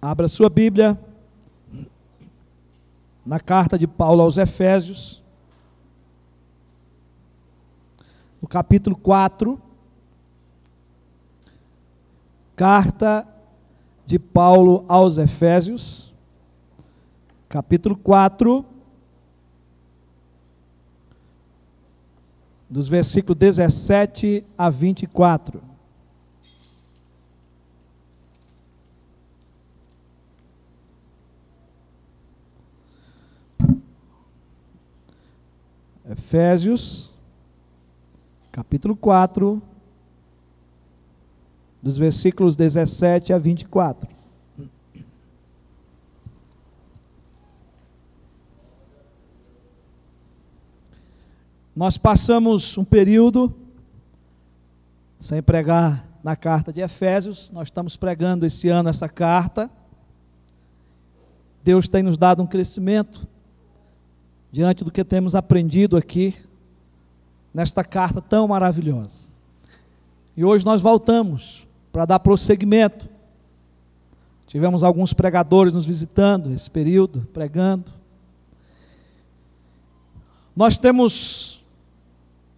Abra 0.00 0.28
sua 0.28 0.48
Bíblia 0.48 0.96
na 3.26 3.40
carta 3.40 3.76
de 3.76 3.86
Paulo 3.86 4.22
aos 4.22 4.38
Efésios, 4.38 5.24
no 8.40 8.46
capítulo 8.46 8.94
4. 8.94 9.60
Carta 12.54 13.26
de 14.06 14.18
Paulo 14.20 14.84
aos 14.88 15.18
Efésios, 15.18 16.14
capítulo 17.48 17.96
4, 17.96 18.64
dos 22.70 22.88
versículos 22.88 23.36
17 23.38 24.44
a 24.56 24.70
24. 24.70 25.67
Efésios, 36.10 37.12
capítulo 38.50 38.96
4, 38.96 39.60
dos 41.82 41.98
versículos 41.98 42.56
17 42.56 43.34
a 43.34 43.36
24. 43.36 44.08
Nós 51.76 51.98
passamos 51.98 52.78
um 52.78 52.84
período 52.84 53.54
sem 55.20 55.42
pregar 55.42 56.08
na 56.24 56.34
carta 56.34 56.72
de 56.72 56.80
Efésios, 56.80 57.50
nós 57.50 57.68
estamos 57.68 57.98
pregando 57.98 58.46
esse 58.46 58.70
ano 58.70 58.88
essa 58.88 59.10
carta. 59.10 59.70
Deus 61.62 61.86
tem 61.86 62.02
nos 62.02 62.16
dado 62.16 62.42
um 62.42 62.46
crescimento 62.46 63.28
diante 64.50 64.82
do 64.82 64.90
que 64.90 65.04
temos 65.04 65.34
aprendido 65.34 65.96
aqui 65.96 66.34
nesta 67.52 67.84
carta 67.84 68.20
tão 68.20 68.48
maravilhosa. 68.48 69.28
E 70.36 70.44
hoje 70.44 70.64
nós 70.64 70.80
voltamos 70.80 71.66
para 71.92 72.04
dar 72.04 72.20
prosseguimento. 72.20 73.08
Tivemos 74.46 74.82
alguns 74.82 75.12
pregadores 75.12 75.74
nos 75.74 75.84
visitando 75.84 76.52
esse 76.52 76.70
período, 76.70 77.26
pregando. 77.32 77.92
Nós 80.54 80.78
temos 80.78 81.64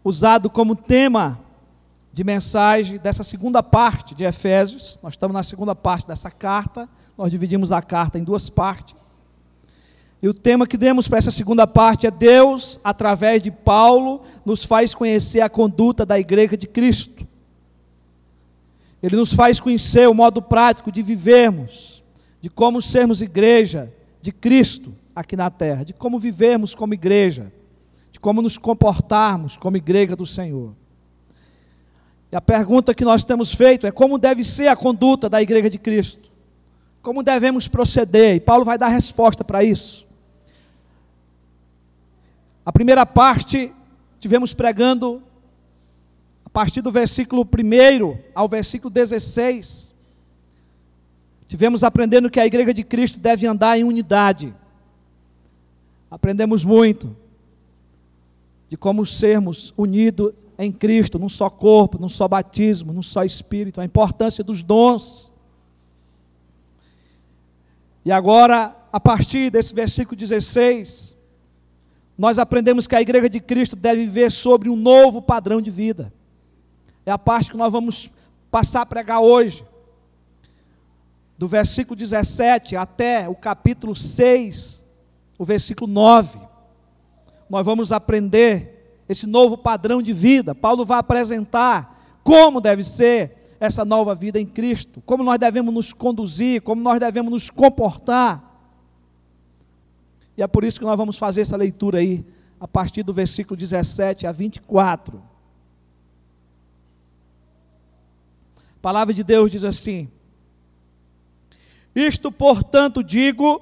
usado 0.05 0.49
como 0.49 0.77
tema 0.77 1.41
de 2.13 2.25
mensagem 2.25 2.99
dessa 2.99 3.25
segunda 3.25 3.63
parte 3.63 4.15
de 4.15 4.25
Efésios. 4.25 4.99
Nós 5.03 5.15
estamos 5.15 5.35
na 5.35 5.43
segunda 5.43 5.75
parte 5.75 6.07
dessa 6.07 6.31
carta. 6.31 6.89
Nós 7.17 7.31
dividimos 7.31 7.73
a 7.73 7.83
carta 7.83 8.19
em 8.19 8.25
duas 8.25 8.49
partes. 8.49 8.95
E 10.23 10.29
o 10.29 10.35
tema 10.35 10.67
que 10.67 10.77
demos 10.77 11.09
para 11.09 11.19
essa 11.19 11.31
segunda 11.31 11.67
parte 11.67 12.07
é 12.07 12.11
Deus, 12.11 12.79
através 12.85 13.43
de 13.43 13.51
Paulo, 13.51 14.21
nos 14.45 14.63
faz 14.63 14.95
conhecer 14.95 15.41
a 15.41 15.49
conduta 15.49 16.05
da 16.05 16.19
igreja 16.19 16.57
de 16.57 16.67
Cristo. 16.67 17.27
Ele 19.03 19.17
nos 19.17 19.33
faz 19.33 19.59
conhecer 19.59 20.07
o 20.09 20.15
modo 20.15 20.43
prático 20.43 20.93
de 20.93 21.03
vivermos, 21.03 22.05
de 22.39 22.51
como 22.51 22.83
sermos 22.83 23.23
igreja 23.23 23.91
de 24.21 24.31
Cristo 24.31 24.95
aqui 25.17 25.37
na 25.37 25.51
terra, 25.51 25.85
de 25.85 25.95
como 25.95 26.19
vivermos 26.19 26.75
como 26.75 26.93
igreja, 26.93 27.51
de 28.13 28.21
como 28.21 28.43
nos 28.43 28.59
comportarmos 28.59 29.57
como 29.57 29.79
igreja 29.79 30.15
do 30.15 30.27
Senhor. 30.27 30.75
E 32.31 32.37
a 32.37 32.43
pergunta 32.43 32.95
que 32.95 33.07
nós 33.07 33.25
temos 33.25 33.53
feito 33.53 33.87
é 33.87 33.91
como 33.91 34.19
deve 34.19 34.45
ser 34.45 34.69
a 34.69 34.77
conduta 34.77 35.31
da 35.31 35.41
igreja 35.41 35.71
de 35.71 35.79
Cristo? 35.79 36.31
Como 37.01 37.23
devemos 37.23 37.67
proceder? 37.67 38.37
E 38.37 38.41
Paulo 38.41 38.67
vai 38.67 38.77
dar 38.77 38.89
resposta 38.89 39.43
para 39.43 39.65
isso. 39.65 40.10
A 42.65 42.73
primeira 42.73 43.07
parte, 43.07 43.73
tivemos 44.19 44.53
pregando 44.53 45.23
a 46.45 46.51
partir 46.51 46.83
do 46.83 46.91
versículo 46.91 47.43
1 47.43 48.19
ao 48.35 48.49
versículo 48.49 48.93
16. 48.93 49.95
Tivemos 51.47 51.83
aprendendo 51.83 52.31
que 52.31 52.39
a 52.39 52.47
igreja 52.47 52.75
de 52.75 52.85
Cristo 52.85 53.19
deve 53.19 53.47
andar 53.47 53.79
em 53.79 53.85
unidade. 53.85 54.55
Aprendemos 56.11 56.65
muito 56.65 57.17
de 58.69 58.77
como 58.77 59.07
sermos 59.07 59.73
unidos 59.77 60.33
em 60.59 60.71
Cristo, 60.71 61.19
num 61.19 61.29
só 61.29 61.49
corpo, 61.49 61.99
num 61.99 62.09
só 62.09 62.29
batismo, 62.29 62.93
num 62.93 63.03
só 63.03 63.25
espírito, 63.25 63.81
a 63.81 63.85
importância 63.85 64.45
dos 64.45 64.63
dons. 64.63 65.33
E 68.05 68.13
agora, 68.13 68.77
a 68.93 69.01
partir 69.01 69.51
desse 69.51 69.75
versículo 69.75 70.17
16, 70.17 71.17
nós 72.21 72.39
aprendemos 72.39 72.87
que 72.87 72.95
a 72.95 73.01
igreja 73.01 73.31
de 73.31 73.41
Cristo 73.41 73.75
deve 73.75 74.05
viver 74.05 74.31
sobre 74.31 74.69
um 74.69 74.77
novo 74.77 75.23
padrão 75.23 75.59
de 75.59 75.71
vida. 75.71 76.13
É 77.07 77.11
a 77.11 77.17
parte 77.17 77.51
que 77.51 77.57
nós 77.57 77.73
vamos 77.73 78.11
passar 78.51 78.83
a 78.83 78.87
pregar 78.87 79.21
hoje. 79.21 79.65
Do 81.39 81.49
versículo 81.49 81.97
17 81.97 82.77
até 82.77 83.27
o 83.27 83.35
capítulo 83.35 83.97
6, 83.97 84.85
o 85.39 85.47
versículo 85.47 85.91
9. 85.91 86.39
Nós 87.49 87.65
vamos 87.65 87.91
aprender 87.91 89.03
esse 89.09 89.27
novo 89.27 89.57
padrão 89.57 90.03
de 90.03 90.13
vida. 90.13 90.55
Paulo 90.55 90.85
vai 90.85 90.99
apresentar 90.99 92.21
como 92.23 92.61
deve 92.61 92.85
ser 92.85 93.57
essa 93.59 93.83
nova 93.83 94.15
vida 94.15 94.39
em 94.39 94.45
Cristo, 94.45 95.03
como 95.07 95.25
nós 95.25 95.39
devemos 95.39 95.73
nos 95.73 95.91
conduzir, 95.91 96.61
como 96.61 96.83
nós 96.83 97.01
devemos 97.01 97.33
nos 97.33 97.49
comportar. 97.49 98.50
E 100.41 100.43
é 100.43 100.47
por 100.47 100.65
isso 100.65 100.79
que 100.79 100.87
nós 100.87 100.97
vamos 100.97 101.19
fazer 101.19 101.43
essa 101.43 101.55
leitura 101.55 101.99
aí, 101.99 102.25
a 102.59 102.67
partir 102.67 103.03
do 103.03 103.13
versículo 103.13 103.59
17 103.59 104.27
a 104.27 104.33
24. 104.33 105.23
A 108.57 108.81
palavra 108.81 109.13
de 109.13 109.23
Deus 109.23 109.51
diz 109.51 109.65
assim: 109.65 110.09
Isto, 111.95 112.33
portanto, 112.33 113.05
digo, 113.05 113.61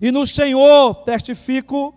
e 0.00 0.10
no 0.10 0.26
Senhor 0.26 0.94
testifico, 1.04 1.94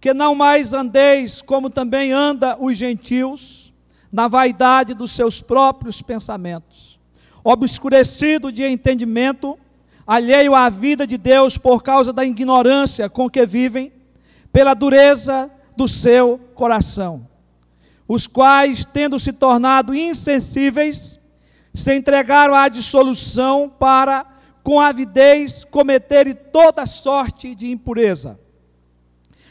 que 0.00 0.14
não 0.14 0.34
mais 0.34 0.72
andeis 0.72 1.42
como 1.42 1.68
também 1.68 2.12
anda 2.12 2.56
os 2.58 2.78
gentios, 2.78 3.74
na 4.10 4.26
vaidade 4.26 4.94
dos 4.94 5.10
seus 5.10 5.42
próprios 5.42 6.00
pensamentos, 6.00 6.98
obscurecido 7.44 8.50
de 8.50 8.64
entendimento, 8.64 9.58
alheio 10.10 10.56
à 10.56 10.68
vida 10.68 11.06
de 11.06 11.16
Deus 11.16 11.56
por 11.56 11.84
causa 11.84 12.12
da 12.12 12.24
ignorância 12.24 13.08
com 13.08 13.30
que 13.30 13.46
vivem, 13.46 13.92
pela 14.52 14.74
dureza 14.74 15.48
do 15.76 15.86
seu 15.86 16.36
coração, 16.52 17.28
os 18.08 18.26
quais, 18.26 18.84
tendo 18.84 19.20
se 19.20 19.32
tornado 19.32 19.94
insensíveis, 19.94 21.20
se 21.72 21.94
entregaram 21.94 22.56
à 22.56 22.68
dissolução 22.68 23.72
para, 23.78 24.26
com 24.64 24.80
avidez, 24.80 25.62
cometerem 25.62 26.34
toda 26.34 26.86
sorte 26.86 27.54
de 27.54 27.70
impureza. 27.70 28.36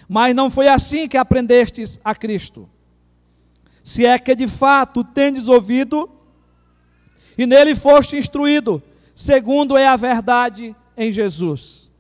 Mas 0.09 0.36
não 0.36 0.50
foi 0.50 0.68
assim 0.68 1.08
que 1.08 1.16
aprendestes 1.16 2.02
a 2.03 2.14
Cristo. 2.14 2.70
Se 3.81 4.06
é 4.06 4.20
que 4.20 4.36
de 4.36 4.46
fato 4.46 5.06
tendes 5.06 5.47
ouvido 5.47 6.09
e 7.38 7.47
nele 7.47 7.76
foste 7.76 8.18
instruído, 8.18 8.84
segundo 9.19 9.75
é 9.75 9.85
a 9.85 9.97
verdade 9.97 10.74
em 10.96 11.12
Jesus. 11.12 11.91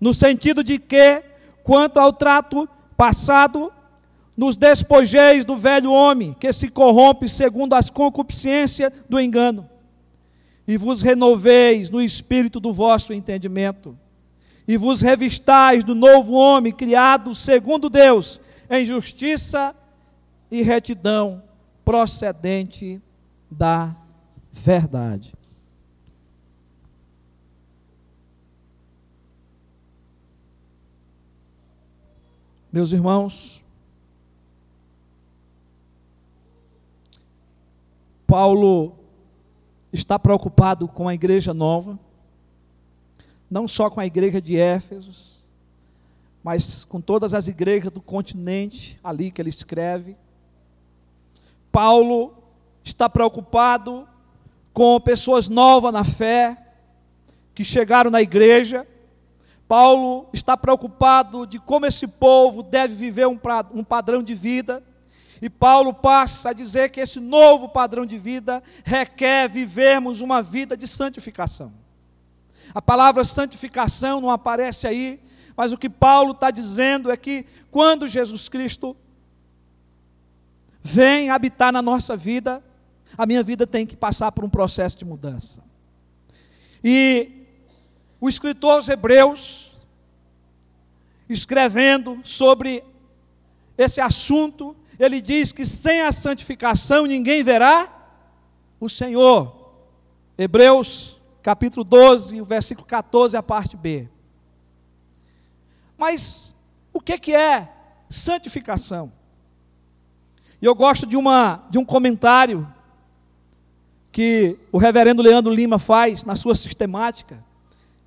No 0.00 0.12
sentido 0.12 0.64
de 0.64 0.76
que, 0.76 1.22
quanto 1.62 2.00
ao 2.00 2.12
trato 2.12 2.68
passado, 2.96 3.72
nos 4.36 4.56
despojeis 4.56 5.44
do 5.44 5.54
velho 5.54 5.92
homem, 5.92 6.34
que 6.34 6.52
se 6.52 6.68
corrompe 6.68 7.28
segundo 7.28 7.74
as 7.74 7.88
concupiscências 7.88 8.92
do 9.08 9.20
engano, 9.20 9.70
e 10.66 10.76
vos 10.76 11.00
renoveis 11.00 11.92
no 11.92 12.02
espírito 12.02 12.58
do 12.58 12.72
vosso 12.72 13.12
entendimento, 13.12 13.96
e 14.66 14.76
vos 14.76 15.00
revistais 15.00 15.84
do 15.84 15.94
novo 15.94 16.32
homem, 16.32 16.72
criado 16.72 17.36
segundo 17.36 17.88
Deus, 17.88 18.40
em 18.68 18.84
justiça 18.84 19.76
e 20.50 20.60
retidão, 20.60 21.40
procedente 21.84 23.00
da 23.48 23.94
verdade. 24.50 25.32
Meus 32.74 32.90
irmãos, 32.90 33.62
Paulo 38.26 38.96
está 39.92 40.18
preocupado 40.18 40.88
com 40.88 41.08
a 41.08 41.14
igreja 41.14 41.54
nova, 41.54 41.96
não 43.48 43.68
só 43.68 43.88
com 43.88 44.00
a 44.00 44.06
igreja 44.06 44.42
de 44.42 44.56
Éfeso, 44.56 45.44
mas 46.42 46.84
com 46.84 47.00
todas 47.00 47.32
as 47.32 47.46
igrejas 47.46 47.92
do 47.92 48.00
continente 48.02 48.98
ali 49.04 49.30
que 49.30 49.40
ele 49.40 49.50
escreve. 49.50 50.16
Paulo 51.70 52.34
está 52.82 53.08
preocupado 53.08 54.04
com 54.72 55.00
pessoas 55.00 55.48
novas 55.48 55.92
na 55.92 56.02
fé, 56.02 56.74
que 57.54 57.64
chegaram 57.64 58.10
na 58.10 58.20
igreja. 58.20 58.84
Paulo 59.74 60.28
está 60.32 60.56
preocupado 60.56 61.44
de 61.44 61.58
como 61.58 61.84
esse 61.84 62.06
povo 62.06 62.62
deve 62.62 62.94
viver 62.94 63.26
um, 63.26 63.36
um 63.72 63.82
padrão 63.82 64.22
de 64.22 64.32
vida. 64.32 64.80
E 65.42 65.50
Paulo 65.50 65.92
passa 65.92 66.50
a 66.50 66.52
dizer 66.52 66.90
que 66.90 67.00
esse 67.00 67.18
novo 67.18 67.68
padrão 67.68 68.06
de 68.06 68.16
vida 68.16 68.62
requer 68.84 69.48
vivermos 69.48 70.20
uma 70.20 70.40
vida 70.40 70.76
de 70.76 70.86
santificação. 70.86 71.72
A 72.72 72.80
palavra 72.80 73.24
santificação 73.24 74.20
não 74.20 74.30
aparece 74.30 74.86
aí, 74.86 75.20
mas 75.56 75.72
o 75.72 75.76
que 75.76 75.90
Paulo 75.90 76.30
está 76.30 76.52
dizendo 76.52 77.10
é 77.10 77.16
que 77.16 77.44
quando 77.68 78.06
Jesus 78.06 78.48
Cristo 78.48 78.96
vem 80.80 81.30
habitar 81.30 81.72
na 81.72 81.82
nossa 81.82 82.16
vida, 82.16 82.62
a 83.18 83.26
minha 83.26 83.42
vida 83.42 83.66
tem 83.66 83.84
que 83.84 83.96
passar 83.96 84.30
por 84.30 84.44
um 84.44 84.48
processo 84.48 84.96
de 84.96 85.04
mudança. 85.04 85.64
E 86.84 87.42
o 88.20 88.28
escritor 88.28 88.74
aos 88.74 88.88
Hebreus, 88.88 89.63
escrevendo 91.28 92.20
sobre 92.22 92.84
esse 93.76 94.00
assunto, 94.00 94.76
ele 94.98 95.20
diz 95.20 95.52
que 95.52 95.64
sem 95.66 96.02
a 96.02 96.12
santificação 96.12 97.06
ninguém 97.06 97.42
verá 97.42 97.90
o 98.78 98.88
Senhor. 98.88 99.72
Hebreus 100.36 101.20
capítulo 101.42 101.84
12, 101.84 102.40
o 102.40 102.44
versículo 102.44 102.86
14, 102.86 103.36
a 103.36 103.42
parte 103.42 103.76
B. 103.76 104.08
Mas 105.98 106.54
o 106.90 107.00
que, 107.00 107.18
que 107.18 107.34
é 107.34 107.70
santificação? 108.08 109.12
E 110.60 110.64
eu 110.64 110.74
gosto 110.74 111.04
de, 111.04 111.18
uma, 111.18 111.66
de 111.68 111.76
um 111.76 111.84
comentário 111.84 112.66
que 114.10 114.56
o 114.72 114.78
reverendo 114.78 115.20
Leandro 115.20 115.52
Lima 115.52 115.78
faz 115.78 116.24
na 116.24 116.34
sua 116.34 116.54
sistemática. 116.54 117.44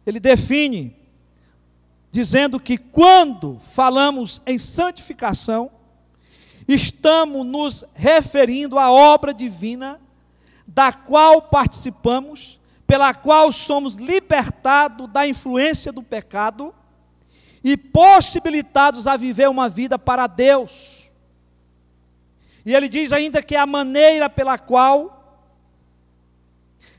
Ele 0.04 0.20
define, 0.20 0.96
dizendo 2.18 2.60
que 2.60 2.80
quando 2.80 3.60
falamos 3.60 4.42
em 4.44 4.58
santificação, 4.58 5.70
estamos 6.68 7.46
nos 7.46 7.86
referindo 7.94 8.80
à 8.80 8.92
obra 8.92 9.32
divina 9.32 10.02
da 10.66 10.92
qual 10.92 11.44
participamos, 11.44 12.60
pela 12.88 13.14
qual 13.14 13.52
somos 13.52 13.98
libertados 13.98 15.08
da 15.10 15.28
influência 15.28 15.92
do 15.92 16.02
pecado 16.02 16.74
e 17.64 17.78
possibilitados 17.78 19.06
a 19.06 19.16
viver 19.16 19.48
uma 19.48 19.70
vida 19.70 20.00
para 20.00 20.26
Deus. 20.26 21.12
E 22.66 22.74
ele 22.74 22.90
diz 22.90 23.14
ainda 23.14 23.44
que 23.44 23.56
é 23.56 23.60
a 23.60 23.68
maneira 23.68 24.28
pela 24.28 24.58
qual, 24.58 25.46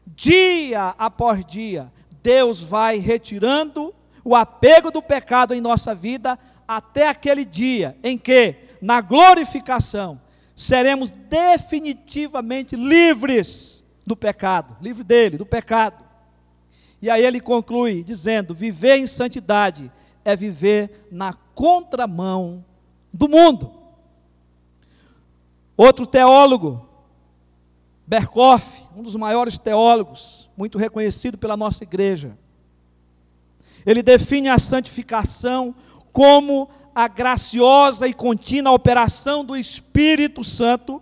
dia 0.07 0.95
após 0.97 1.45
dia, 1.45 1.93
Deus 2.23 2.61
vai 2.61 2.99
retirando 2.99 3.98
o 4.25 4.35
apego 4.35 4.91
do 4.91 5.03
pecado 5.03 5.55
em 5.55 5.61
nossa 5.61 5.95
vida 5.95 6.39
até 6.67 7.09
aquele 7.09 7.45
dia 7.45 7.97
em 8.03 8.19
que 8.19 8.69
na 8.81 9.01
glorificação, 9.01 10.21
seremos 10.55 11.11
definitivamente 11.11 12.77
livres 12.77 13.85
do 14.07 14.17
pecado, 14.17 14.77
livre 14.81 15.05
dele, 15.05 15.37
do 15.37 15.47
pecado. 15.47 16.05
E 17.01 17.09
aí 17.11 17.25
ele 17.25 17.41
conclui 17.41 18.03
dizendo: 18.03 18.55
viver 18.55 18.97
em 18.97 19.07
santidade 19.07 19.91
é 20.25 20.35
viver 20.35 21.07
na 21.11 21.33
contramão 21.33 22.65
do 23.13 23.29
mundo. 23.29 23.73
Outro 25.77 26.07
teólogo, 26.07 26.89
Berkoff, 28.07 28.83
um 28.97 29.03
dos 29.03 29.15
maiores 29.15 29.59
teólogos, 29.59 30.51
muito 30.57 30.77
reconhecido 30.77 31.39
pela 31.39 31.57
nossa 31.57 31.85
igreja, 31.85 32.37
ele 33.85 34.03
define 34.03 34.49
a 34.49 34.59
santificação 34.59 35.75
como 36.13 36.69
a 36.95 37.07
graciosa 37.07 38.09
e 38.09 38.13
contínua 38.13 38.73
operação 38.73 39.45
do 39.45 39.57
Espírito 39.57 40.43
Santo, 40.43 41.01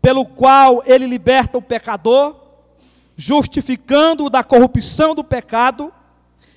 pelo 0.00 0.24
qual 0.24 0.82
ele 0.86 1.06
liberta 1.06 1.58
o 1.58 1.62
pecador, 1.62 2.36
justificando-o 3.16 4.30
da 4.30 4.42
corrupção 4.42 5.14
do 5.14 5.22
pecado, 5.22 5.92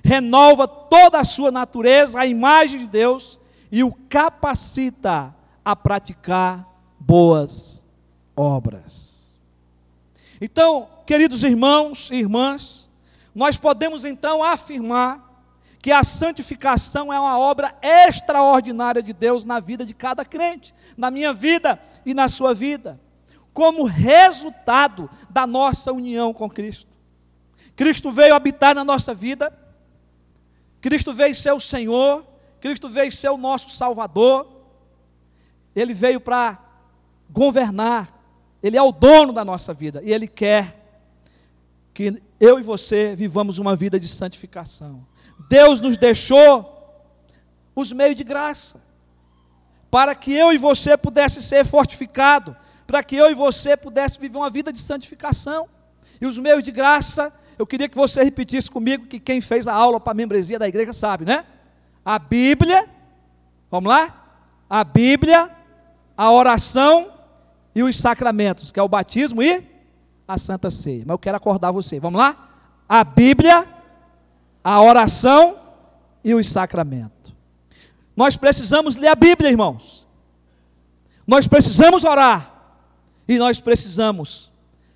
renova 0.03 0.67
toda 0.67 1.19
a 1.19 1.25
sua 1.25 1.51
natureza, 1.51 2.19
a 2.19 2.25
imagem 2.25 2.79
de 2.79 2.87
Deus, 2.87 3.39
e 3.71 3.83
o 3.83 3.91
capacita 3.91 5.35
a 5.63 5.75
praticar 5.75 6.65
boas 6.99 7.85
obras. 8.35 9.39
Então, 10.39 10.87
queridos 11.05 11.43
irmãos 11.43 12.09
e 12.11 12.15
irmãs, 12.15 12.89
nós 13.35 13.57
podemos 13.57 14.05
então 14.05 14.41
afirmar 14.41 15.28
que 15.81 15.91
a 15.91 16.03
santificação 16.03 17.11
é 17.11 17.19
uma 17.19 17.39
obra 17.39 17.73
extraordinária 17.81 19.01
de 19.01 19.13
Deus 19.13 19.45
na 19.45 19.59
vida 19.59 19.85
de 19.85 19.93
cada 19.93 20.25
crente, 20.25 20.73
na 20.97 21.09
minha 21.09 21.33
vida 21.33 21.81
e 22.05 22.13
na 22.13 22.27
sua 22.27 22.53
vida, 22.53 22.99
como 23.53 23.85
resultado 23.85 25.09
da 25.29 25.47
nossa 25.47 25.91
união 25.93 26.33
com 26.33 26.49
Cristo. 26.49 26.97
Cristo 27.75 28.11
veio 28.11 28.35
habitar 28.35 28.75
na 28.75 28.83
nossa 28.83 29.13
vida, 29.13 29.57
Cristo 30.81 31.13
veio 31.13 31.33
ser 31.33 31.53
o 31.53 31.59
Senhor, 31.61 32.25
Cristo 32.59 32.89
veio 32.89 33.11
ser 33.11 33.29
o 33.29 33.37
nosso 33.37 33.69
Salvador, 33.69 34.47
Ele 35.73 35.93
veio 35.93 36.19
para 36.19 36.59
governar, 37.29 38.13
Ele 38.61 38.75
é 38.75 38.81
o 38.81 38.91
dono 38.91 39.31
da 39.31 39.45
nossa 39.45 39.73
vida 39.73 40.01
e 40.03 40.11
Ele 40.11 40.27
quer 40.27 40.75
que 41.93 42.21
eu 42.39 42.59
e 42.59 42.63
você 42.63 43.15
vivamos 43.15 43.59
uma 43.59 43.75
vida 43.75 43.97
de 43.97 44.07
santificação. 44.09 45.05
Deus 45.47 45.79
nos 45.79 45.97
deixou 45.97 46.75
os 47.75 47.91
meios 47.91 48.15
de 48.15 48.23
graça, 48.23 48.81
para 49.89 50.13
que 50.13 50.33
eu 50.33 50.51
e 50.51 50.57
você 50.57 50.97
pudesse 50.97 51.41
ser 51.41 51.65
fortificado, 51.65 52.55
para 52.85 53.03
que 53.03 53.15
eu 53.15 53.29
e 53.29 53.33
você 53.33 53.77
pudesse 53.77 54.19
viver 54.19 54.37
uma 54.37 54.49
vida 54.49 54.73
de 54.73 54.79
santificação. 54.79 55.67
E 56.19 56.25
os 56.25 56.37
meios 56.37 56.63
de 56.63 56.71
graça, 56.71 57.31
eu 57.57 57.65
queria 57.65 57.87
que 57.87 57.95
você 57.95 58.23
repetisse 58.23 58.69
comigo 58.69 59.05
que 59.05 59.19
quem 59.19 59.39
fez 59.39 59.67
a 59.67 59.73
aula 59.73 59.99
para 59.99 60.11
a 60.11 60.15
membresia 60.15 60.59
da 60.59 60.67
igreja 60.67 60.91
sabe, 60.91 61.25
né? 61.25 61.45
A 62.03 62.19
Bíblia, 62.19 62.87
vamos 63.71 63.89
lá? 63.89 64.15
A 64.69 64.83
Bíblia, 64.83 65.49
a 66.17 66.31
oração 66.31 67.11
e 67.73 67.81
os 67.81 67.95
sacramentos, 67.95 68.71
que 68.71 68.79
é 68.79 68.83
o 68.83 68.89
batismo 68.89 69.41
e 69.41 69.63
a 70.27 70.37
Santa 70.37 70.69
Ceia. 70.69 71.03
Mas 71.05 71.13
eu 71.13 71.19
quero 71.19 71.37
acordar 71.37 71.71
você. 71.71 71.99
Vamos 71.99 72.19
lá? 72.19 72.49
A 72.87 73.03
Bíblia, 73.03 73.67
a 74.63 74.81
oração 74.81 75.57
e 76.23 76.33
os 76.33 76.49
sacramentos. 76.49 77.33
Nós 78.15 78.35
precisamos 78.35 78.95
ler 78.95 79.07
a 79.07 79.15
Bíblia, 79.15 79.49
irmãos. 79.49 80.07
Nós 81.25 81.47
precisamos 81.47 82.03
orar. 82.03 82.55
E 83.27 83.37
nós 83.37 83.59
precisamos 83.59 84.51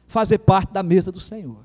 fazer 0.08 0.40
parte 0.40 0.74
da 0.74 0.84
mesa 0.84 1.12
do 1.12 1.20
Senhor. 1.20 1.64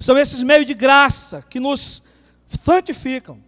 São 0.00 0.16
esses 0.16 0.42
meios 0.42 0.66
de 0.66 0.74
graça 0.74 1.42
que 1.42 1.60
nos 1.60 2.02
santificam. 2.46 3.38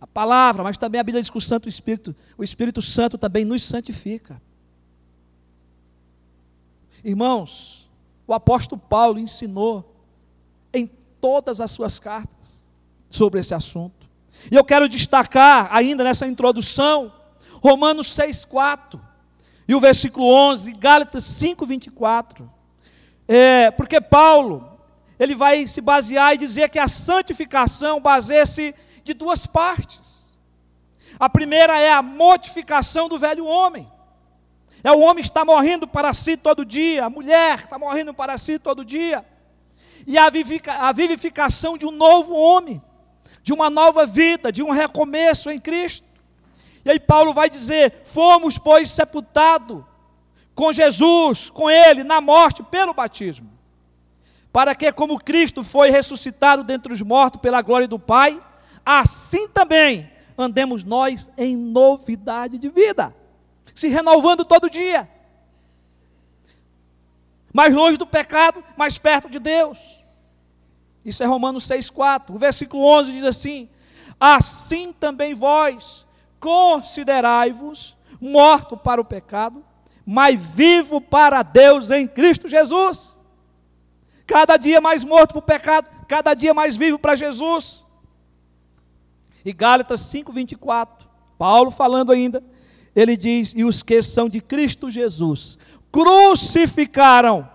A 0.00 0.06
palavra, 0.06 0.64
mas 0.64 0.76
também 0.76 1.00
a 1.00 1.04
Bíblia 1.04 1.22
diz 1.22 1.30
que 1.30 1.38
o 1.38 1.40
Santo 1.40 1.68
Espírito, 1.68 2.16
o 2.36 2.42
Espírito 2.42 2.82
Santo 2.82 3.16
também 3.16 3.44
nos 3.44 3.62
santifica. 3.62 4.40
Irmãos, 7.04 7.88
o 8.26 8.32
apóstolo 8.32 8.80
Paulo 8.80 9.18
ensinou 9.18 9.91
todas 11.22 11.60
as 11.60 11.70
suas 11.70 12.00
cartas 12.00 12.64
sobre 13.08 13.38
esse 13.38 13.54
assunto. 13.54 14.10
E 14.50 14.56
eu 14.56 14.64
quero 14.64 14.88
destacar 14.88 15.68
ainda 15.70 16.02
nessa 16.02 16.26
introdução 16.26 17.12
Romanos 17.62 18.08
6:4 18.08 19.00
e 19.68 19.74
o 19.74 19.78
versículo 19.78 20.26
11, 20.26 20.72
Gálatas 20.72 21.22
5:24. 21.24 22.50
É, 23.28 23.70
porque 23.70 24.00
Paulo 24.00 24.68
ele 25.16 25.36
vai 25.36 25.64
se 25.68 25.80
basear 25.80 26.34
e 26.34 26.38
dizer 26.38 26.68
que 26.68 26.80
a 26.80 26.88
santificação 26.88 28.00
baseia-se 28.00 28.74
de 29.04 29.14
duas 29.14 29.46
partes. 29.46 30.36
A 31.20 31.30
primeira 31.30 31.78
é 31.78 31.92
a 31.92 32.02
mortificação 32.02 33.08
do 33.08 33.16
velho 33.16 33.46
homem. 33.46 33.88
É 34.82 34.90
o 34.90 34.98
homem 34.98 35.22
está 35.22 35.44
morrendo 35.44 35.86
para 35.86 36.12
si 36.12 36.36
todo 36.36 36.64
dia, 36.64 37.04
a 37.04 37.10
mulher 37.10 37.60
está 37.60 37.78
morrendo 37.78 38.12
para 38.12 38.36
si 38.36 38.58
todo 38.58 38.84
dia 38.84 39.24
e 40.06 40.16
a 40.18 40.30
vivificação 40.92 41.76
de 41.76 41.86
um 41.86 41.90
novo 41.90 42.34
homem, 42.34 42.82
de 43.42 43.52
uma 43.52 43.68
nova 43.68 44.06
vida, 44.06 44.52
de 44.52 44.62
um 44.62 44.70
recomeço 44.70 45.50
em 45.50 45.58
Cristo. 45.58 46.06
E 46.84 46.90
aí 46.90 47.00
Paulo 47.00 47.32
vai 47.32 47.48
dizer: 47.48 48.02
fomos, 48.04 48.58
pois, 48.58 48.90
sepultados 48.90 49.84
com 50.54 50.72
Jesus, 50.72 51.50
com 51.50 51.70
Ele, 51.70 52.04
na 52.04 52.20
morte 52.20 52.62
pelo 52.62 52.92
batismo, 52.92 53.50
para 54.52 54.74
que, 54.74 54.92
como 54.92 55.18
Cristo 55.18 55.62
foi 55.64 55.90
ressuscitado 55.90 56.62
dentre 56.62 56.92
os 56.92 57.00
mortos 57.00 57.40
pela 57.40 57.62
glória 57.62 57.88
do 57.88 57.98
Pai, 57.98 58.42
assim 58.84 59.48
também 59.48 60.10
andemos 60.36 60.84
nós 60.84 61.30
em 61.38 61.56
novidade 61.56 62.58
de 62.58 62.68
vida, 62.68 63.14
se 63.74 63.88
renovando 63.88 64.44
todo 64.44 64.68
dia 64.68 65.08
mais 67.52 67.74
longe 67.74 67.98
do 67.98 68.06
pecado, 68.06 68.64
mais 68.76 68.96
perto 68.96 69.28
de 69.28 69.38
Deus. 69.38 69.78
Isso 71.04 71.22
é 71.22 71.26
Romanos 71.26 71.68
6,4. 71.68 72.34
O 72.34 72.38
versículo 72.38 72.84
11 72.84 73.12
diz 73.12 73.24
assim: 73.24 73.68
Assim 74.18 74.92
também 74.92 75.34
vós 75.34 76.06
considerai-vos 76.40 77.96
morto 78.20 78.76
para 78.76 79.00
o 79.00 79.04
pecado, 79.04 79.64
mas 80.06 80.40
vivo 80.40 81.00
para 81.00 81.42
Deus 81.42 81.90
em 81.90 82.06
Cristo 82.06 82.48
Jesus. 82.48 83.20
Cada 84.26 84.56
dia 84.56 84.80
mais 84.80 85.04
morto 85.04 85.32
para 85.32 85.38
o 85.38 85.42
pecado, 85.42 85.88
cada 86.08 86.34
dia 86.34 86.54
mais 86.54 86.76
vivo 86.76 86.98
para 86.98 87.16
Jesus. 87.16 87.84
E 89.44 89.52
Gálatas 89.52 90.00
5:24, 90.02 91.08
Paulo 91.36 91.70
falando 91.70 92.12
ainda, 92.12 92.42
ele 92.94 93.16
diz: 93.16 93.52
"E 93.56 93.64
os 93.64 93.82
que 93.82 94.00
são 94.02 94.28
de 94.28 94.40
Cristo 94.40 94.88
Jesus 94.88 95.58
crucificaram 95.92 97.48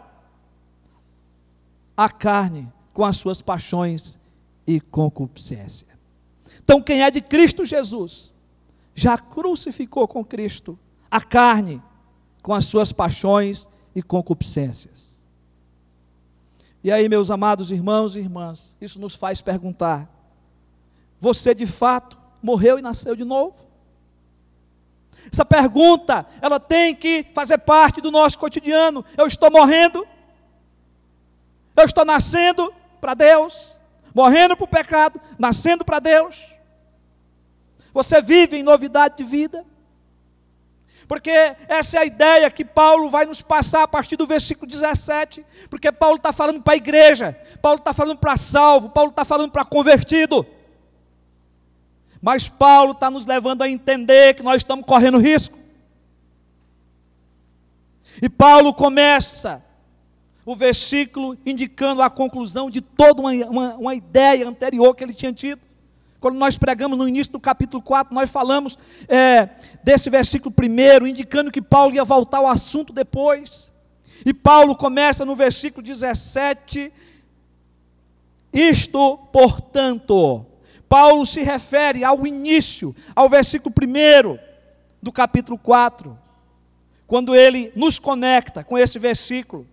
a 1.95 2.07
carne 2.07 2.71
com 2.93 3.03
as 3.03 3.17
suas 3.17 3.41
paixões 3.41 4.19
e 4.65 4.79
concupiscência." 4.79 5.87
Então, 6.63 6.81
quem 6.81 7.01
é 7.01 7.11
de 7.11 7.19
Cristo 7.19 7.65
Jesus 7.65 8.33
já 8.93 9.17
crucificou 9.17 10.07
com 10.07 10.23
Cristo 10.23 10.77
a 11.09 11.21
carne 11.21 11.81
com 12.41 12.53
as 12.53 12.65
suas 12.65 12.93
paixões 12.93 13.67
e 13.93 14.01
concupiscências. 14.01 15.21
E 16.81 16.89
aí, 16.89 17.09
meus 17.09 17.29
amados 17.29 17.71
irmãos 17.71 18.15
e 18.15 18.19
irmãs, 18.19 18.77
isso 18.79 18.99
nos 18.99 19.15
faz 19.15 19.41
perguntar: 19.41 20.09
você 21.19 21.53
de 21.53 21.65
fato 21.65 22.17
morreu 22.41 22.79
e 22.79 22.81
nasceu 22.81 23.17
de 23.17 23.25
novo? 23.25 23.66
Essa 25.31 25.45
pergunta, 25.45 26.25
ela 26.41 26.59
tem 26.59 26.95
que 26.95 27.25
fazer 27.33 27.57
parte 27.57 28.01
do 28.01 28.11
nosso 28.11 28.37
cotidiano. 28.39 29.03
Eu 29.17 29.27
estou 29.27 29.51
morrendo? 29.51 30.07
Eu 31.75 31.85
estou 31.85 32.05
nascendo 32.05 32.73
para 32.99 33.13
Deus? 33.13 33.75
Morrendo 34.13 34.55
para 34.55 34.63
o 34.63 34.67
pecado, 34.67 35.21
nascendo 35.37 35.85
para 35.85 35.99
Deus? 35.99 36.45
Você 37.93 38.21
vive 38.21 38.57
em 38.57 38.63
novidade 38.63 39.17
de 39.17 39.23
vida? 39.23 39.65
Porque 41.07 41.31
essa 41.69 41.97
é 41.97 42.01
a 42.01 42.05
ideia 42.05 42.51
que 42.51 42.65
Paulo 42.65 43.09
vai 43.09 43.25
nos 43.25 43.41
passar 43.41 43.83
a 43.83 43.87
partir 43.87 44.17
do 44.17 44.27
versículo 44.27 44.69
17. 44.69 45.45
Porque 45.69 45.91
Paulo 45.91 46.17
está 46.17 46.33
falando 46.33 46.61
para 46.61 46.73
a 46.73 46.77
igreja, 46.77 47.39
Paulo 47.61 47.79
está 47.79 47.93
falando 47.93 48.17
para 48.17 48.35
salvo, 48.35 48.89
Paulo 48.89 49.11
está 49.11 49.23
falando 49.23 49.51
para 49.51 49.63
convertido. 49.63 50.45
Mas 52.27 52.49
Paulo 52.49 52.91
está 52.91 53.09
nos 53.09 53.25
levando 53.25 53.61
a 53.61 53.69
entender 53.69 54.33
que 54.33 54.43
nós 54.43 54.57
estamos 54.57 54.85
correndo 54.85 55.17
risco. 55.17 55.57
E 58.21 58.27
Paulo 58.27 58.73
começa 58.73 59.63
o 60.45 60.53
versículo 60.53 61.37
indicando 61.45 62.01
a 62.01 62.09
conclusão 62.09 62.69
de 62.69 62.81
toda 62.81 63.21
uma, 63.21 63.31
uma, 63.31 63.75
uma 63.75 63.95
ideia 63.95 64.45
anterior 64.45 64.93
que 64.93 65.05
ele 65.05 65.13
tinha 65.13 65.31
tido. 65.31 65.61
Quando 66.19 66.35
nós 66.35 66.57
pregamos 66.57 66.97
no 66.97 67.07
início 67.07 67.31
do 67.31 67.39
capítulo 67.39 67.81
4, 67.81 68.13
nós 68.13 68.29
falamos 68.29 68.77
é, 69.07 69.47
desse 69.81 70.09
versículo 70.09 70.51
primeiro, 70.51 71.07
indicando 71.07 71.49
que 71.49 71.61
Paulo 71.61 71.95
ia 71.95 72.03
voltar 72.03 72.39
ao 72.39 72.47
assunto 72.47 72.91
depois. 72.91 73.71
E 74.25 74.33
Paulo 74.33 74.75
começa 74.75 75.23
no 75.23 75.33
versículo 75.33 75.81
17: 75.81 76.91
Isto, 78.51 79.17
portanto, 79.31 80.45
Paulo 80.87 81.25
se 81.25 81.41
refere 81.41 82.03
ao 82.03 82.25
início, 82.25 82.95
ao 83.15 83.29
versículo 83.29 83.73
primeiro 83.73 84.39
do 85.01 85.11
capítulo 85.11 85.57
4, 85.57 86.17
quando 87.05 87.35
ele 87.35 87.71
nos 87.75 87.99
conecta 87.99 88.63
com 88.63 88.77
esse 88.77 88.97
versículo. 88.97 89.67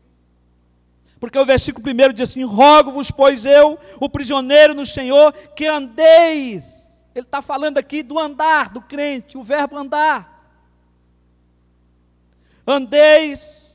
Porque 1.19 1.39
o 1.39 1.47
versículo 1.47 1.83
primeiro 1.83 2.13
diz 2.13 2.29
assim: 2.29 2.45
Rogo-vos, 2.45 3.11
pois 3.11 3.45
eu, 3.45 3.79
o 4.01 4.09
prisioneiro 4.09 4.75
no 4.75 4.85
Senhor, 4.85 5.33
que 5.33 5.67
andeis. 5.67 6.85
Ele 7.15 7.25
está 7.25 7.41
falando 7.41 7.79
aqui 7.79 8.03
do 8.03 8.19
andar 8.19 8.69
do 8.69 8.81
crente, 8.81 9.39
o 9.39 9.43
verbo 9.43 9.79
andar. 9.79 10.33
Andeis 12.67 13.74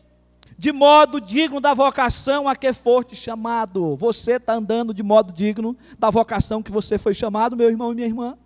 de 0.59 0.73
modo 0.73 1.21
digno 1.21 1.61
da 1.61 1.73
vocação 1.73 2.45
a 2.45 2.53
que 2.53 2.73
foste 2.73 3.15
chamado. 3.15 3.95
Você 3.95 4.33
está 4.33 4.55
andando 4.55 4.93
de 4.93 5.01
modo 5.01 5.31
digno 5.31 5.73
da 5.97 6.09
vocação 6.09 6.61
que 6.61 6.69
você 6.69 6.97
foi 6.97 7.13
chamado, 7.13 7.55
meu 7.55 7.69
irmão 7.69 7.93
e 7.93 7.95
minha 7.95 8.07
irmã? 8.07 8.37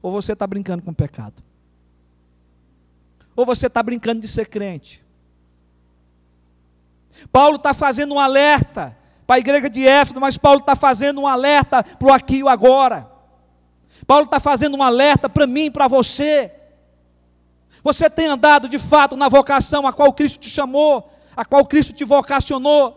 Ou 0.00 0.10
você 0.10 0.32
está 0.32 0.46
brincando 0.46 0.82
com 0.82 0.92
o 0.92 0.94
pecado? 0.94 1.42
Ou 3.36 3.44
você 3.44 3.66
está 3.66 3.82
brincando 3.82 4.22
de 4.22 4.28
ser 4.28 4.48
crente? 4.48 5.04
Paulo 7.30 7.56
está 7.56 7.74
fazendo 7.74 8.14
um 8.14 8.18
alerta 8.18 8.96
para 9.26 9.36
a 9.36 9.40
igreja 9.40 9.68
de 9.68 9.86
Éfeso, 9.86 10.18
mas 10.18 10.38
Paulo 10.38 10.60
está 10.60 10.74
fazendo 10.74 11.20
um 11.20 11.26
alerta 11.26 11.84
para 11.84 12.08
o 12.08 12.10
aqui 12.10 12.36
e 12.36 12.42
o 12.42 12.48
agora. 12.48 13.10
Paulo 14.06 14.24
está 14.24 14.40
fazendo 14.40 14.74
um 14.78 14.82
alerta 14.82 15.28
para 15.28 15.46
mim 15.46 15.70
para 15.70 15.86
você. 15.86 16.59
Você 17.82 18.10
tem 18.10 18.26
andado 18.26 18.68
de 18.68 18.78
fato 18.78 19.16
na 19.16 19.28
vocação 19.28 19.86
a 19.86 19.92
qual 19.92 20.12
Cristo 20.12 20.38
te 20.38 20.50
chamou, 20.50 21.10
a 21.34 21.44
qual 21.44 21.64
Cristo 21.64 21.92
te 21.92 22.04
vocacionou. 22.04 22.96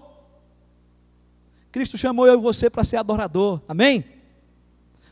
Cristo 1.71 1.97
chamou 1.97 2.27
eu 2.27 2.35
e 2.35 2.41
você 2.41 2.69
para 2.69 2.83
ser 2.83 2.97
adorador, 2.97 3.61
amém? 3.67 4.05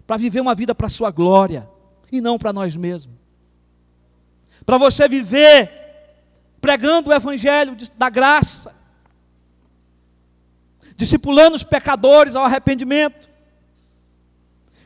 Para 0.05 0.17
viver 0.17 0.41
uma 0.41 0.53
vida 0.53 0.75
para 0.75 0.87
a 0.87 0.89
sua 0.89 1.09
glória 1.09 1.67
e 2.11 2.19
não 2.21 2.37
para 2.37 2.53
nós 2.53 2.75
mesmos. 2.75 3.15
Para 4.65 4.77
você 4.77 5.07
viver 5.07 5.81
pregando 6.59 7.09
o 7.09 7.13
evangelho 7.13 7.75
da 7.97 8.09
graça, 8.09 8.75
discipulando 10.95 11.55
os 11.55 11.63
pecadores 11.63 12.35
ao 12.35 12.45
arrependimento. 12.45 13.29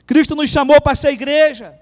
Cristo 0.06 0.36
nos 0.36 0.50
chamou 0.50 0.80
para 0.80 0.96
ser 0.96 1.10
igreja. 1.10 1.78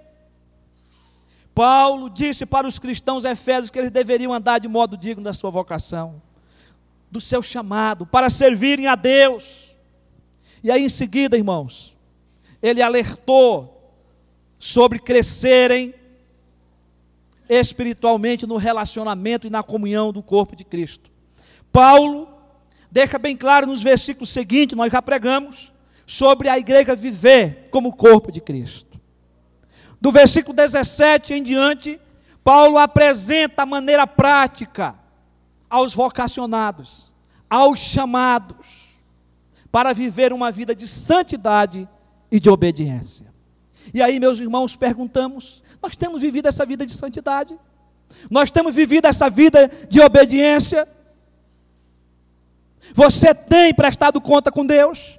Paulo 1.53 2.09
disse 2.09 2.45
para 2.45 2.67
os 2.67 2.79
cristãos 2.79 3.25
efésios 3.25 3.69
que 3.69 3.77
eles 3.77 3.91
deveriam 3.91 4.33
andar 4.33 4.59
de 4.59 4.67
modo 4.67 4.97
digno 4.97 5.23
da 5.23 5.33
sua 5.33 5.49
vocação, 5.49 6.21
do 7.11 7.19
seu 7.19 7.41
chamado, 7.41 8.05
para 8.05 8.29
servirem 8.29 8.87
a 8.87 8.95
Deus. 8.95 9.75
E 10.63 10.71
aí 10.71 10.83
em 10.83 10.89
seguida, 10.89 11.37
irmãos, 11.37 11.95
ele 12.61 12.81
alertou 12.81 13.93
sobre 14.57 14.97
crescerem 14.97 15.93
espiritualmente 17.47 18.47
no 18.47 18.57
relacionamento 18.57 19.45
e 19.45 19.49
na 19.49 19.61
comunhão 19.61 20.11
do 20.11 20.23
corpo 20.23 20.55
de 20.55 20.63
Cristo. 20.63 21.11
Paulo 21.71 22.29
deixa 22.89 23.19
bem 23.19 23.35
claro 23.35 23.67
nos 23.67 23.81
versículos 23.81 24.29
seguintes, 24.29 24.77
nós 24.77 24.91
já 24.91 25.01
pregamos, 25.01 25.71
sobre 26.05 26.47
a 26.47 26.57
igreja 26.57 26.95
viver 26.95 27.67
como 27.69 27.95
corpo 27.95 28.31
de 28.31 28.39
Cristo. 28.39 28.92
Do 30.03 30.11
versículo 30.11 30.53
17 30.53 31.33
em 31.33 31.41
diante, 31.41 31.97
Paulo 32.43 32.77
apresenta 32.77 33.63
a 33.63 33.65
maneira 33.65 34.05
prática 34.05 34.95
aos 35.69 35.93
vocacionados, 35.93 37.13
aos 37.49 37.79
chamados, 37.79 38.99
para 39.71 39.93
viver 39.93 40.33
uma 40.33 40.51
vida 40.51 40.75
de 40.75 40.89
santidade 40.89 41.87
e 42.29 42.37
de 42.37 42.49
obediência. 42.49 43.33
E 43.93 44.01
aí, 44.01 44.19
meus 44.19 44.41
irmãos, 44.41 44.75
perguntamos: 44.75 45.63
nós 45.81 45.95
temos 45.95 46.21
vivido 46.21 46.49
essa 46.49 46.65
vida 46.65 46.85
de 46.85 46.91
santidade? 46.91 47.57
Nós 48.29 48.51
temos 48.51 48.75
vivido 48.75 49.05
essa 49.05 49.29
vida 49.29 49.71
de 49.87 50.01
obediência? 50.01 50.85
Você 52.93 53.33
tem 53.33 53.73
prestado 53.73 54.19
conta 54.19 54.51
com 54.51 54.65
Deus? 54.65 55.17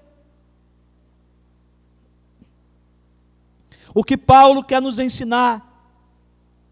O 3.95 4.03
que 4.03 4.17
Paulo 4.17 4.65
quer 4.65 4.83
nos 4.83 4.99
ensinar, 4.99 5.71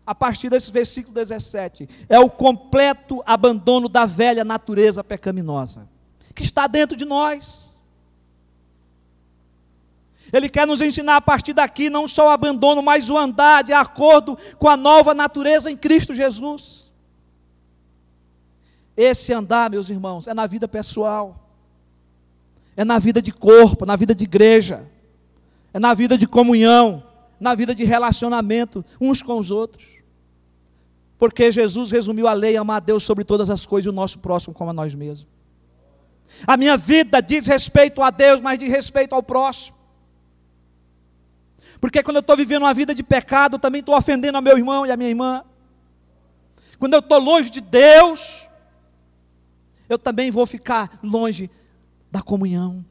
a 0.05 0.13
partir 0.13 0.51
desse 0.51 0.73
versículo 0.73 1.15
17, 1.15 1.89
é 2.09 2.19
o 2.19 2.29
completo 2.29 3.23
abandono 3.25 3.89
da 3.89 4.05
velha 4.05 4.45
natureza 4.45 5.05
pecaminosa, 5.05 5.89
que 6.35 6.43
está 6.43 6.67
dentro 6.67 6.97
de 6.97 7.05
nós. 7.05 7.81
Ele 10.33 10.49
quer 10.49 10.67
nos 10.67 10.81
ensinar 10.81 11.17
a 11.17 11.21
partir 11.21 11.53
daqui 11.53 11.89
não 11.89 12.09
só 12.09 12.27
o 12.27 12.31
abandono, 12.31 12.83
mas 12.83 13.09
o 13.09 13.17
andar 13.17 13.63
de 13.63 13.73
acordo 13.73 14.37
com 14.59 14.69
a 14.69 14.77
nova 14.77 15.15
natureza 15.15 15.71
em 15.71 15.77
Cristo 15.77 16.13
Jesus. 16.13 16.91
Esse 18.97 19.33
andar, 19.33 19.71
meus 19.71 19.89
irmãos, 19.91 20.27
é 20.27 20.35
na 20.35 20.47
vida 20.47 20.67
pessoal, 20.67 21.49
é 22.77 22.85
na 22.85 22.99
vida 22.99 23.23
de 23.23 23.31
corpo, 23.31 23.87
na 23.87 23.95
vida 23.95 24.15
de 24.15 24.25
igreja, 24.25 24.91
é 25.73 25.79
na 25.79 25.95
vida 25.95 26.19
de 26.19 26.27
comunhão, 26.27 27.12
na 27.43 27.57
vida 27.57 27.75
de 27.75 27.83
relacionamento 27.85 28.85
uns 29.01 29.21
com 29.21 29.37
os 29.37 29.51
outros. 29.51 29.85
Porque 31.19 31.51
Jesus 31.51 31.91
resumiu 31.91 32.29
a 32.29 32.33
lei, 32.33 32.57
amar 32.57 32.77
a 32.77 32.81
Deus 32.81 33.03
sobre 33.03 33.25
todas 33.25 33.51
as 33.51 33.67
coisas 33.67 33.87
e 33.87 33.91
o 33.91 33.93
nosso 33.93 34.21
próximo 34.21 34.55
como 34.55 34.71
a 34.71 34.73
nós 34.73 34.95
mesmos. 34.95 35.27
A 36.47 36.57
minha 36.57 36.77
vida 36.77 37.21
diz 37.21 37.49
respeito 37.49 38.01
a 38.01 38.11
Deus, 38.11 38.41
mas 38.41 38.61
diz 38.61 38.69
respeito 38.69 39.15
ao 39.15 39.23
próximo. 39.23 39.77
Porque 41.81 42.01
quando 42.01 42.17
eu 42.17 42.21
estou 42.21 42.37
vivendo 42.37 42.63
uma 42.63 42.73
vida 42.73 42.95
de 42.95 43.03
pecado, 43.03 43.57
eu 43.57 43.59
também 43.59 43.81
estou 43.81 43.97
ofendendo 43.97 44.39
a 44.39 44.41
meu 44.41 44.57
irmão 44.57 44.87
e 44.87 44.93
a 44.93 44.97
minha 44.97 45.11
irmã. 45.11 45.45
Quando 46.79 46.95
eu 46.95 47.01
estou 47.01 47.19
longe 47.19 47.51
de 47.51 47.61
Deus, 47.61 48.47
eu 49.89 49.99
também 49.99 50.31
vou 50.31 50.47
ficar 50.47 50.99
longe 51.03 51.51
da 52.11 52.23
comunhão. 52.23 52.85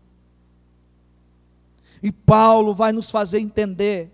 E 2.03 2.11
Paulo 2.11 2.73
vai 2.73 2.91
nos 2.91 3.09
fazer 3.09 3.39
entender 3.39 4.11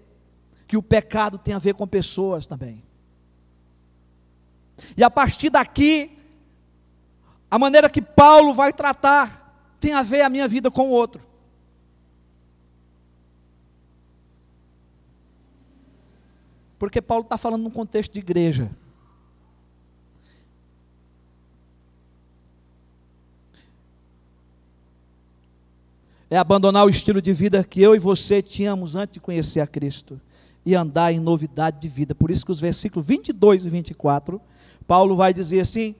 que 0.67 0.75
o 0.75 0.83
pecado 0.83 1.37
tem 1.37 1.53
a 1.53 1.59
ver 1.59 1.73
com 1.73 1.87
pessoas 1.87 2.45
também. 2.45 2.83
E 4.95 5.03
a 5.03 5.09
partir 5.09 5.49
daqui, 5.49 6.11
a 7.49 7.57
maneira 7.57 7.89
que 7.89 8.01
Paulo 8.01 8.53
vai 8.53 8.73
tratar 8.73 9.45
tem 9.79 9.93
a 9.93 10.03
ver 10.03 10.21
a 10.21 10.29
minha 10.29 10.47
vida 10.47 10.69
com 10.69 10.89
o 10.89 10.91
outro. 10.91 11.25
Porque 16.77 17.01
Paulo 17.01 17.23
está 17.23 17.37
falando 17.37 17.63
num 17.63 17.71
contexto 17.71 18.13
de 18.13 18.19
igreja. 18.19 18.69
É 26.29 26.37
abandonar 26.37 26.85
o 26.85 26.89
estilo 26.89 27.21
de 27.21 27.31
vida 27.31 27.63
que 27.63 27.81
eu 27.81 27.95
e 27.95 27.99
você 27.99 28.41
tínhamos 28.41 28.97
antes 28.97 29.13
de 29.13 29.19
conhecer 29.21 29.61
a 29.61 29.65
Cristo 29.65 30.19
e 30.67 30.75
andar 30.75 31.13
em 31.13 31.19
novidade 31.21 31.79
de 31.79 31.87
vida. 31.87 32.13
Por 32.13 32.29
isso 32.29 32.45
que 32.45 32.51
os 32.51 32.59
versículos 32.59 33.07
22 33.07 33.63
e 33.63 33.69
24, 33.69 34.41
Paulo 34.85 35.15
vai 35.15 35.33
dizer 35.33 35.61
assim: 35.61 35.95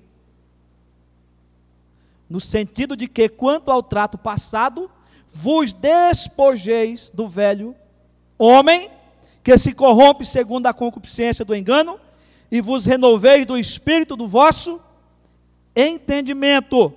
no 2.30 2.42
sentido 2.42 2.94
de 2.94 3.08
que, 3.08 3.30
quanto 3.30 3.72
ao 3.72 3.82
trato 3.82 4.18
passado, 4.18 4.92
vos 5.32 5.72
despojeis 5.72 7.10
do 7.10 7.30
velho 7.30 7.74
homem, 8.38 8.92
que 9.42 9.58
se 9.58 9.72
corrompe 9.72 10.26
segundo 10.26 10.68
a 10.68 10.74
concupiscência 10.74 11.46
do 11.46 11.56
engano, 11.56 11.98
e 12.52 12.60
vos 12.60 12.86
renoveis 12.86 13.46
do 13.46 13.58
espírito 13.58 14.18
do 14.18 14.28
vosso 14.28 14.82
entendimento, 15.74 16.94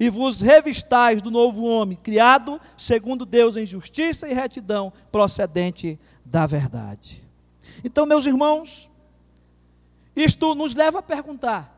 e 0.00 0.10
vos 0.10 0.40
revistais 0.40 1.22
do 1.22 1.30
novo 1.30 1.62
homem, 1.62 1.96
criado 1.96 2.60
segundo 2.76 3.24
Deus 3.24 3.56
em 3.56 3.64
justiça 3.64 4.28
e 4.28 4.34
retidão, 4.34 4.92
procedente 5.12 5.96
da 6.24 6.46
verdade. 6.46 7.22
Então, 7.82 8.06
meus 8.06 8.26
irmãos, 8.26 8.90
isto 10.16 10.54
nos 10.54 10.74
leva 10.74 11.00
a 11.00 11.02
perguntar: 11.02 11.74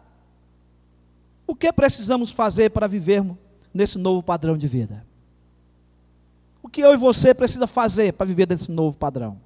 o 1.47 1.55
que 1.55 1.73
precisamos 1.73 2.31
fazer 2.31 2.71
para 2.71 2.87
vivermos 2.87 3.37
nesse 3.73 3.99
novo 3.99 4.23
padrão 4.23 4.57
de 4.57 4.69
vida? 4.69 5.05
O 6.63 6.69
que 6.69 6.81
eu 6.81 6.93
e 6.93 6.97
você 6.97 7.33
precisa 7.33 7.67
fazer 7.67 8.13
para 8.13 8.27
viver 8.27 8.49
nesse 8.49 8.71
novo 8.71 8.97
padrão? 8.97 9.41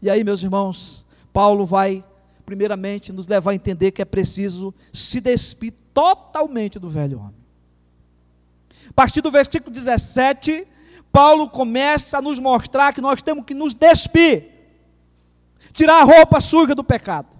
E 0.00 0.08
aí, 0.08 0.22
meus 0.24 0.42
irmãos, 0.42 1.04
Paulo 1.32 1.66
vai, 1.66 2.04
primeiramente, 2.46 3.12
nos 3.12 3.26
levar 3.26 3.50
a 3.50 3.54
entender 3.54 3.90
que 3.90 4.00
é 4.00 4.04
preciso 4.04 4.72
se 4.92 5.20
despir 5.20 5.74
totalmente 5.92 6.78
do 6.78 6.88
velho 6.88 7.18
homem. 7.18 7.34
A 8.88 8.92
partir 8.92 9.20
do 9.20 9.30
versículo 9.30 9.70
17, 9.70 10.66
Paulo 11.12 11.48
começa 11.48 12.18
a 12.18 12.22
nos 12.22 12.38
mostrar 12.38 12.92
que 12.92 13.00
nós 13.00 13.22
temos 13.22 13.44
que 13.44 13.54
nos 13.54 13.74
despir, 13.74 14.46
tirar 15.72 16.00
a 16.00 16.04
roupa 16.04 16.40
suja 16.40 16.74
do 16.74 16.84
pecado. 16.84 17.38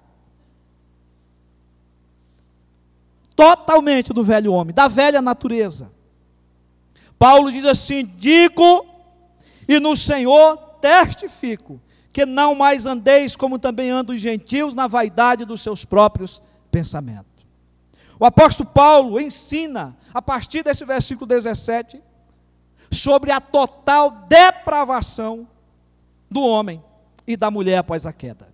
totalmente 3.39 4.13
do 4.13 4.25
velho 4.25 4.53
homem, 4.53 4.75
da 4.75 4.89
velha 4.89 5.23
natureza. 5.23 5.93
Paulo 7.17 7.53
diz 7.53 7.65
assim: 7.65 8.05
digo 8.05 8.85
e 9.69 9.79
no 9.79 9.95
Senhor 9.95 10.57
testifico 10.81 11.81
que 12.13 12.27
não 12.27 12.57
mais 12.57 12.85
andeis 12.85 13.37
como 13.37 13.57
também 13.57 13.91
andam 13.91 14.13
os 14.13 14.21
gentios 14.21 14.75
na 14.75 14.89
vaidade 14.89 15.45
dos 15.45 15.61
seus 15.61 15.85
próprios 15.85 16.43
pensamentos. 16.69 17.47
O 18.19 18.25
apóstolo 18.25 18.69
Paulo 18.71 19.21
ensina, 19.21 19.97
a 20.13 20.21
partir 20.21 20.65
desse 20.65 20.85
versículo 20.85 21.25
17, 21.25 22.03
sobre 22.91 23.31
a 23.31 23.41
total 23.41 24.11
depravação 24.11 25.47
do 26.31 26.43
homem 26.43 26.83
e 27.27 27.37
da 27.37 27.51
mulher 27.51 27.79
após 27.79 28.07
a 28.07 28.13
queda. 28.13 28.49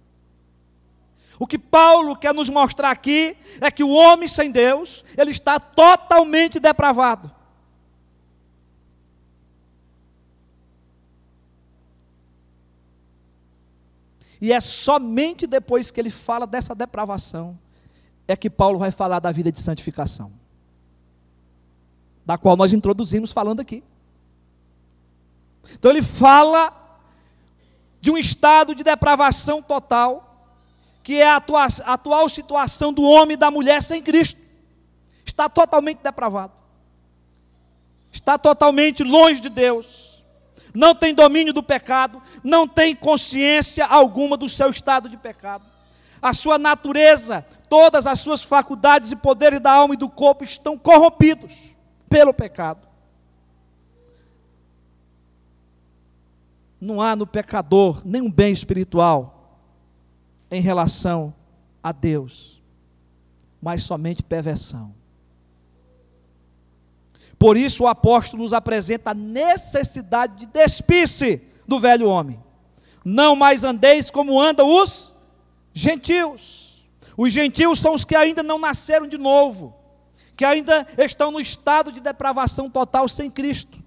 O 1.39 1.47
que 1.47 1.59
Paulo 1.59 2.17
quer 2.17 2.33
nos 2.33 2.49
mostrar 2.49 2.91
aqui 2.91 3.37
é 3.61 3.71
que 3.71 3.83
o 3.83 3.91
homem 3.91 4.29
sem 4.29 4.51
Deus, 4.51 5.05
ele 5.17 5.33
está 5.33 5.59
totalmente 5.59 6.61
depravado. 6.61 7.31
E 14.41 14.53
é 14.53 14.61
somente 14.61 15.47
depois 15.47 15.91
que 15.91 16.01
ele 16.01 16.11
fala 16.11 16.47
dessa 16.47 16.75
depravação 16.75 17.59
é 18.29 18.37
que 18.37 18.51
Paulo 18.51 18.79
vai 18.79 18.91
falar 18.91 19.19
da 19.19 19.33
vida 19.33 19.51
de 19.51 19.61
santificação, 19.61 20.33
da 22.25 22.39
qual 22.39 22.57
nós 22.57 22.73
introduzimos 22.73 23.33
falando 23.33 23.61
aqui. 23.61 23.83
Então 25.73 25.91
ele 25.91 26.03
fala 26.03 26.73
de 28.01 28.11
um 28.11 28.19
estado 28.19 28.75
de 28.75 28.85
depravação 28.85 29.63
total 29.63 30.35
que 31.05 31.21
é 31.21 31.29
a 31.29 31.37
atual, 31.37 32.29
situação 32.31 32.91
do 32.91 33.03
homem 33.03 33.35
e 33.35 33.37
da 33.37 33.51
mulher 33.51 33.83
sem 33.83 34.03
Cristo. 34.03 34.41
Está 35.25 35.51
totalmente 35.51 35.99
depravado. 36.03 36.55
Está 38.11 38.39
totalmente 38.39 39.05
longe 39.05 39.39
de 39.39 39.51
Deus. 39.51 40.23
Não 40.75 40.95
tem 40.95 41.15
domínio 41.15 41.53
do 41.53 41.63
pecado, 41.63 42.23
não 42.43 42.67
tem 42.67 42.97
consciência 42.97 43.85
alguma 43.85 44.35
do 44.35 44.49
seu 44.49 44.71
estado 44.71 45.09
de 45.09 45.19
pecado. 45.19 45.65
A 46.23 46.33
sua 46.33 46.57
natureza, 46.57 47.45
todas 47.69 48.07
as 48.07 48.21
suas 48.21 48.43
faculdades 48.43 49.13
e 49.13 49.17
poderes 49.17 49.61
da 49.61 49.73
alma 49.73 49.93
e 49.93 49.99
do 49.99 50.09
corpo 50.09 50.43
estão 50.43 50.79
corrompidos 50.79 51.77
pelo 52.09 52.33
pecado. 52.33 52.94
Não 56.85 57.01
há 57.01 57.17
no 57.17 57.27
pecador 57.27 58.03
nenhum 58.05 58.31
bem 58.31 58.53
espiritual 58.53 59.59
em 60.51 60.61
relação 60.61 61.35
a 61.83 61.93
Deus, 61.93 62.63
mas 63.61 63.83
somente 63.83 64.23
perversão. 64.23 64.95
Por 67.39 67.57
isso 67.57 67.85
o 67.85 67.89
apóstolo 67.89 68.43
nos 68.43 68.53
apresenta 68.53 69.13
a 69.13 69.15
necessidade 69.15 70.41
de 70.41 70.47
despir-se 70.47 71.41
do 71.67 71.81
velho 71.81 72.07
homem. 72.07 72.39
Não 73.03 73.35
mais 73.35 73.65
andeis 73.65 74.11
como 74.11 74.39
andam 74.39 74.69
os 74.69 75.15
gentios. 75.73 76.87
Os 77.17 77.33
gentios 77.33 77.81
são 77.81 77.95
os 77.95 78.05
que 78.05 78.15
ainda 78.15 78.43
não 78.43 78.59
nasceram 78.59 79.09
de 79.09 79.17
novo, 79.17 79.75
que 80.37 80.45
ainda 80.45 80.87
estão 80.99 81.31
no 81.31 81.41
estado 81.41 81.91
de 81.91 82.01
depravação 82.01 82.69
total 82.69 83.09
sem 83.09 83.31
Cristo. 83.31 83.83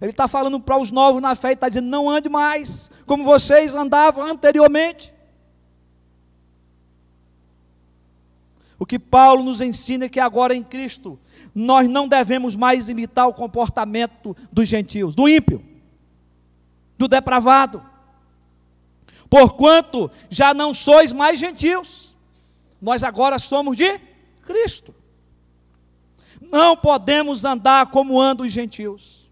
Ele 0.00 0.10
está 0.10 0.28
falando 0.28 0.60
para 0.60 0.78
os 0.78 0.90
novos 0.90 1.22
na 1.22 1.34
fé 1.34 1.50
e 1.50 1.52
está 1.54 1.68
dizendo: 1.68 1.88
não 1.88 2.08
ande 2.08 2.28
mais 2.28 2.90
como 3.06 3.24
vocês 3.24 3.74
andavam 3.74 4.24
anteriormente. 4.24 5.14
O 8.78 8.84
que 8.84 8.98
Paulo 8.98 9.42
nos 9.42 9.60
ensina 9.60 10.04
é 10.04 10.08
que 10.08 10.20
agora 10.20 10.54
em 10.54 10.62
Cristo 10.62 11.18
nós 11.54 11.88
não 11.88 12.06
devemos 12.06 12.54
mais 12.54 12.88
imitar 12.90 13.26
o 13.26 13.32
comportamento 13.32 14.36
dos 14.52 14.68
gentios, 14.68 15.14
do 15.14 15.26
ímpio, 15.26 15.64
do 16.98 17.08
depravado. 17.08 17.82
Porquanto 19.30 20.10
já 20.28 20.52
não 20.52 20.74
sois 20.74 21.12
mais 21.12 21.38
gentios, 21.38 22.14
nós 22.80 23.02
agora 23.02 23.38
somos 23.38 23.76
de 23.76 23.98
Cristo. 24.42 24.94
Não 26.40 26.76
podemos 26.76 27.44
andar 27.44 27.86
como 27.86 28.20
andam 28.20 28.46
os 28.46 28.52
gentios. 28.52 29.25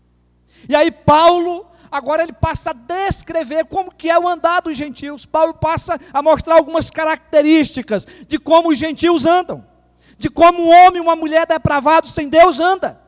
E 0.68 0.74
aí 0.74 0.90
Paulo 0.90 1.66
agora 1.90 2.22
ele 2.22 2.32
passa 2.32 2.70
a 2.70 2.72
descrever 2.72 3.66
como 3.66 3.94
que 3.94 4.10
é 4.10 4.18
o 4.18 4.28
andar 4.28 4.62
dos 4.62 4.76
gentios. 4.76 5.24
Paulo 5.24 5.54
passa 5.54 6.00
a 6.12 6.20
mostrar 6.20 6.56
algumas 6.56 6.90
características 6.90 8.06
de 8.26 8.38
como 8.38 8.70
os 8.70 8.78
gentios 8.78 9.26
andam, 9.26 9.64
de 10.18 10.28
como 10.28 10.60
um 10.62 10.70
homem 10.70 10.96
e 10.96 11.00
uma 11.00 11.14
mulher 11.14 11.46
depravados 11.46 12.12
sem 12.12 12.28
Deus 12.28 12.58
anda. 12.58 13.00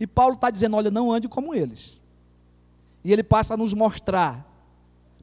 E 0.00 0.06
Paulo 0.06 0.34
está 0.34 0.50
dizendo: 0.50 0.76
olha, 0.76 0.90
não 0.90 1.12
ande 1.12 1.28
como 1.28 1.54
eles. 1.54 2.00
E 3.04 3.12
ele 3.12 3.22
passa 3.22 3.54
a 3.54 3.56
nos 3.56 3.72
mostrar, 3.72 4.44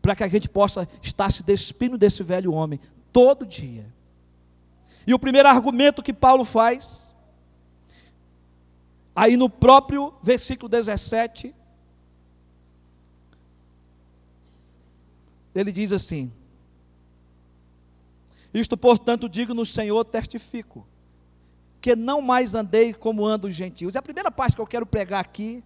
para 0.02 0.16
que 0.16 0.24
a 0.24 0.28
gente 0.28 0.48
possa 0.48 0.88
estar 1.02 1.32
se 1.32 1.44
despindo 1.44 1.98
desse 1.98 2.24
velho 2.24 2.54
homem 2.54 2.80
todo 3.12 3.46
dia. 3.46 3.86
E 5.06 5.14
o 5.14 5.20
primeiro 5.20 5.50
argumento 5.50 6.02
que 6.02 6.14
Paulo 6.14 6.46
faz, 6.46 7.13
aí 9.16 9.38
no 9.38 9.50
próprio 9.50 10.14
versículo 10.22 10.70
17, 10.70 11.54
ele 15.54 15.72
diz 15.72 15.92
assim: 15.92 16.32
Isto, 18.54 18.76
portanto, 18.76 19.30
digo 19.30 19.54
no 19.54 19.66
Senhor, 19.66 20.04
testifico, 20.06 20.86
que 21.80 21.96
não 21.96 22.22
mais 22.22 22.56
andei 22.56 22.94
como 22.94 23.26
andam 23.26 23.50
os 23.50 23.56
gentios. 23.56 23.96
E 23.96 23.98
a 23.98 24.02
primeira 24.02 24.32
parte 24.32 24.56
que 24.56 24.62
eu 24.62 24.68
quero 24.68 24.86
pregar 24.86 25.20
aqui 25.20 25.64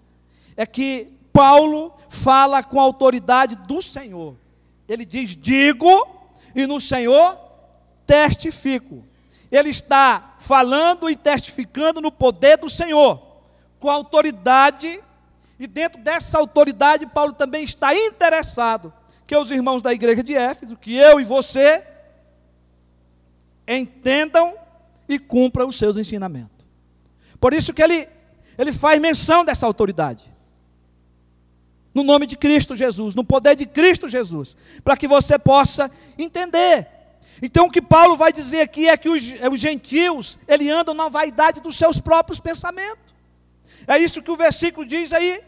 é 0.56 0.66
que 0.66 1.14
Paulo 1.32 1.94
fala 2.10 2.64
com 2.64 2.80
a 2.80 2.84
autoridade 2.84 3.56
do 3.56 3.82
Senhor. 3.82 4.36
Ele 4.88 5.06
diz: 5.06 5.36
Digo, 5.36 6.08
e 6.56 6.66
no 6.66 6.82
Senhor 6.82 7.38
testifico. 8.06 9.06
Ele 9.52 9.70
está 9.70 10.36
falando 10.40 11.10
e 11.10 11.16
testificando 11.16 12.02
no 12.02 12.12
poder 12.12 12.58
do 12.58 12.68
Senhor. 12.68 13.27
Com 13.80 13.90
autoridade, 13.90 15.00
e 15.60 15.68
dentro 15.68 16.02
dessa 16.02 16.38
autoridade, 16.38 17.06
Paulo 17.06 17.34
também 17.34 17.64
está 17.64 17.96
interessado 17.96 18.94
que 19.26 19.36
os 19.36 19.52
irmãos 19.52 19.82
da 19.82 19.94
igreja 19.94 20.24
de 20.24 20.34
Éfeso, 20.34 20.78
que 20.78 20.96
eu 20.96 21.20
e 21.20 21.24
você, 21.24 21.84
entendam 23.68 24.56
e 25.08 25.20
cumpram 25.20 25.68
os 25.68 25.78
seus 25.78 25.98
ensinamentos. 25.98 26.66
Por 27.40 27.54
isso 27.54 27.74
que 27.74 27.84
ele, 27.84 28.08
ele 28.58 28.72
faz 28.72 29.00
menção 29.00 29.44
dessa 29.44 29.66
autoridade. 29.66 30.32
No 31.94 32.04
nome 32.04 32.26
de 32.26 32.38
Cristo 32.38 32.76
Jesus, 32.76 33.16
no 33.16 33.24
poder 33.24 33.56
de 33.56 33.66
Cristo 33.66 34.08
Jesus, 34.08 34.56
para 34.84 34.96
que 34.96 35.08
você 35.08 35.38
possa 35.38 35.92
entender. 36.18 36.88
Então 37.42 37.68
o 37.68 37.72
que 37.72 37.82
Paulo 37.82 38.16
vai 38.16 38.32
dizer 38.32 38.62
aqui 38.62 38.88
é 38.88 38.96
que 38.96 39.10
os, 39.10 39.34
os 39.52 39.60
gentios, 39.60 40.38
ele 40.48 40.70
andam 40.70 40.94
na 40.94 41.10
vaidade 41.10 41.60
dos 41.60 41.76
seus 41.76 42.00
próprios 42.00 42.40
pensamentos. 42.40 43.07
É 43.88 43.98
isso 43.98 44.22
que 44.22 44.30
o 44.30 44.36
versículo 44.36 44.86
diz 44.86 45.14
aí. 45.14 45.42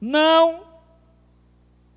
Não 0.00 0.66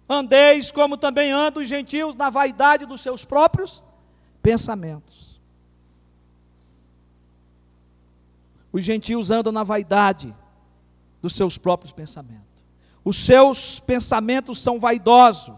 andeis 0.10 0.72
como 0.72 0.98
também 0.98 1.32
andam 1.32 1.62
os 1.62 1.70
gentios 1.70 2.16
na 2.16 2.30
vaidade 2.30 2.86
dos 2.86 3.02
seus 3.02 3.24
próprios 3.24 3.84
pensamentos. 4.42 5.40
Os 8.74 8.84
gentios 8.84 9.30
andam 9.30 9.54
na 9.54 9.64
vaidade 9.64 10.36
dos 11.22 11.36
seus 11.36 11.58
próprios 11.58 11.94
pensamentos. 11.94 12.64
Os 13.04 13.18
seus 13.18 13.80
pensamentos 13.80 14.60
são 14.60 14.80
vaidosos. 14.80 15.54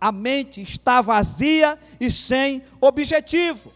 A 0.00 0.10
mente 0.10 0.60
está 0.60 1.00
vazia 1.00 1.78
e 2.00 2.10
sem 2.10 2.62
objetivo. 2.80 3.72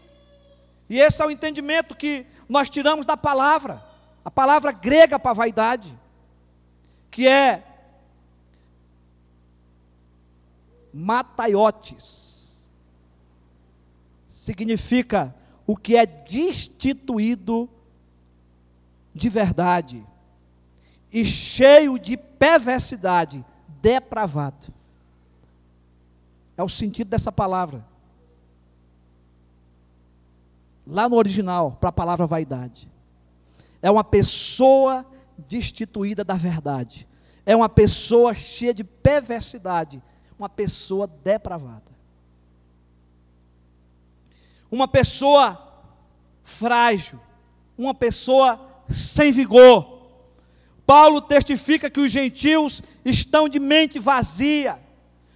E 0.89 0.99
esse 0.99 1.21
é 1.21 1.25
o 1.25 1.31
entendimento 1.31 1.95
que 1.95 2.25
nós 2.47 2.69
tiramos 2.69 3.05
da 3.05 3.15
palavra. 3.15 3.81
A 4.23 4.31
palavra 4.31 4.71
grega 4.71 5.17
para 5.19 5.33
vaidade, 5.33 5.97
que 7.09 7.27
é 7.27 7.63
mataiotes, 10.93 12.65
significa 14.27 15.35
o 15.65 15.75
que 15.75 15.95
é 15.95 16.05
destituído 16.05 17.69
de 19.13 19.29
verdade 19.29 20.05
e 21.11 21.25
cheio 21.25 21.97
de 21.97 22.15
perversidade, 22.15 23.43
depravado. 23.81 24.73
É 26.55 26.63
o 26.63 26.69
sentido 26.69 27.09
dessa 27.09 27.31
palavra. 27.31 27.85
Lá 30.85 31.07
no 31.07 31.15
original, 31.15 31.73
para 31.79 31.89
a 31.89 31.93
palavra 31.93 32.25
vaidade. 32.27 32.89
É 33.81 33.89
uma 33.89 34.03
pessoa 34.03 35.05
destituída 35.37 36.23
da 36.23 36.35
verdade. 36.35 37.07
É 37.45 37.55
uma 37.55 37.69
pessoa 37.69 38.33
cheia 38.33 38.73
de 38.73 38.83
perversidade, 38.83 40.01
uma 40.37 40.49
pessoa 40.49 41.07
depravada. 41.07 41.89
Uma 44.69 44.87
pessoa 44.87 45.67
frágil, 46.43 47.19
uma 47.77 47.93
pessoa 47.93 48.59
sem 48.89 49.31
vigor. 49.31 49.99
Paulo 50.85 51.21
testifica 51.21 51.89
que 51.89 51.99
os 51.99 52.11
gentios 52.11 52.81
estão 53.05 53.47
de 53.47 53.59
mente 53.59 53.99
vazia. 53.99 54.79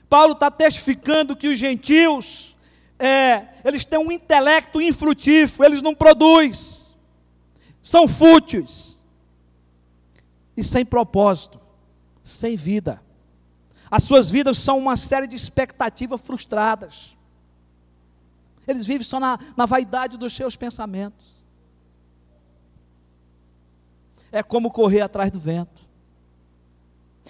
Paulo 0.09 0.33
está 0.33 0.51
testificando 0.51 1.35
que 1.35 1.47
os 1.47 1.57
gentios, 1.57 2.55
é, 2.99 3.47
eles 3.63 3.85
têm 3.85 3.99
um 3.99 4.11
intelecto 4.11 4.79
infrutífero, 4.81 5.65
eles 5.65 5.81
não 5.81 5.95
produzem, 5.95 6.92
são 7.83 8.07
fúteis 8.07 9.03
e 10.55 10.63
sem 10.63 10.85
propósito, 10.85 11.59
sem 12.23 12.55
vida. 12.55 13.03
As 13.91 14.03
suas 14.03 14.31
vidas 14.31 14.57
são 14.57 14.79
uma 14.79 14.95
série 14.95 15.27
de 15.27 15.35
expectativas 15.35 16.21
frustradas. 16.21 17.15
Eles 18.65 18.85
vivem 18.85 19.03
só 19.03 19.19
na, 19.19 19.37
na 19.57 19.65
vaidade 19.65 20.17
dos 20.17 20.33
seus 20.33 20.55
pensamentos. 20.55 21.43
É 24.31 24.41
como 24.41 24.71
correr 24.71 25.01
atrás 25.01 25.29
do 25.29 25.39
vento. 25.39 25.83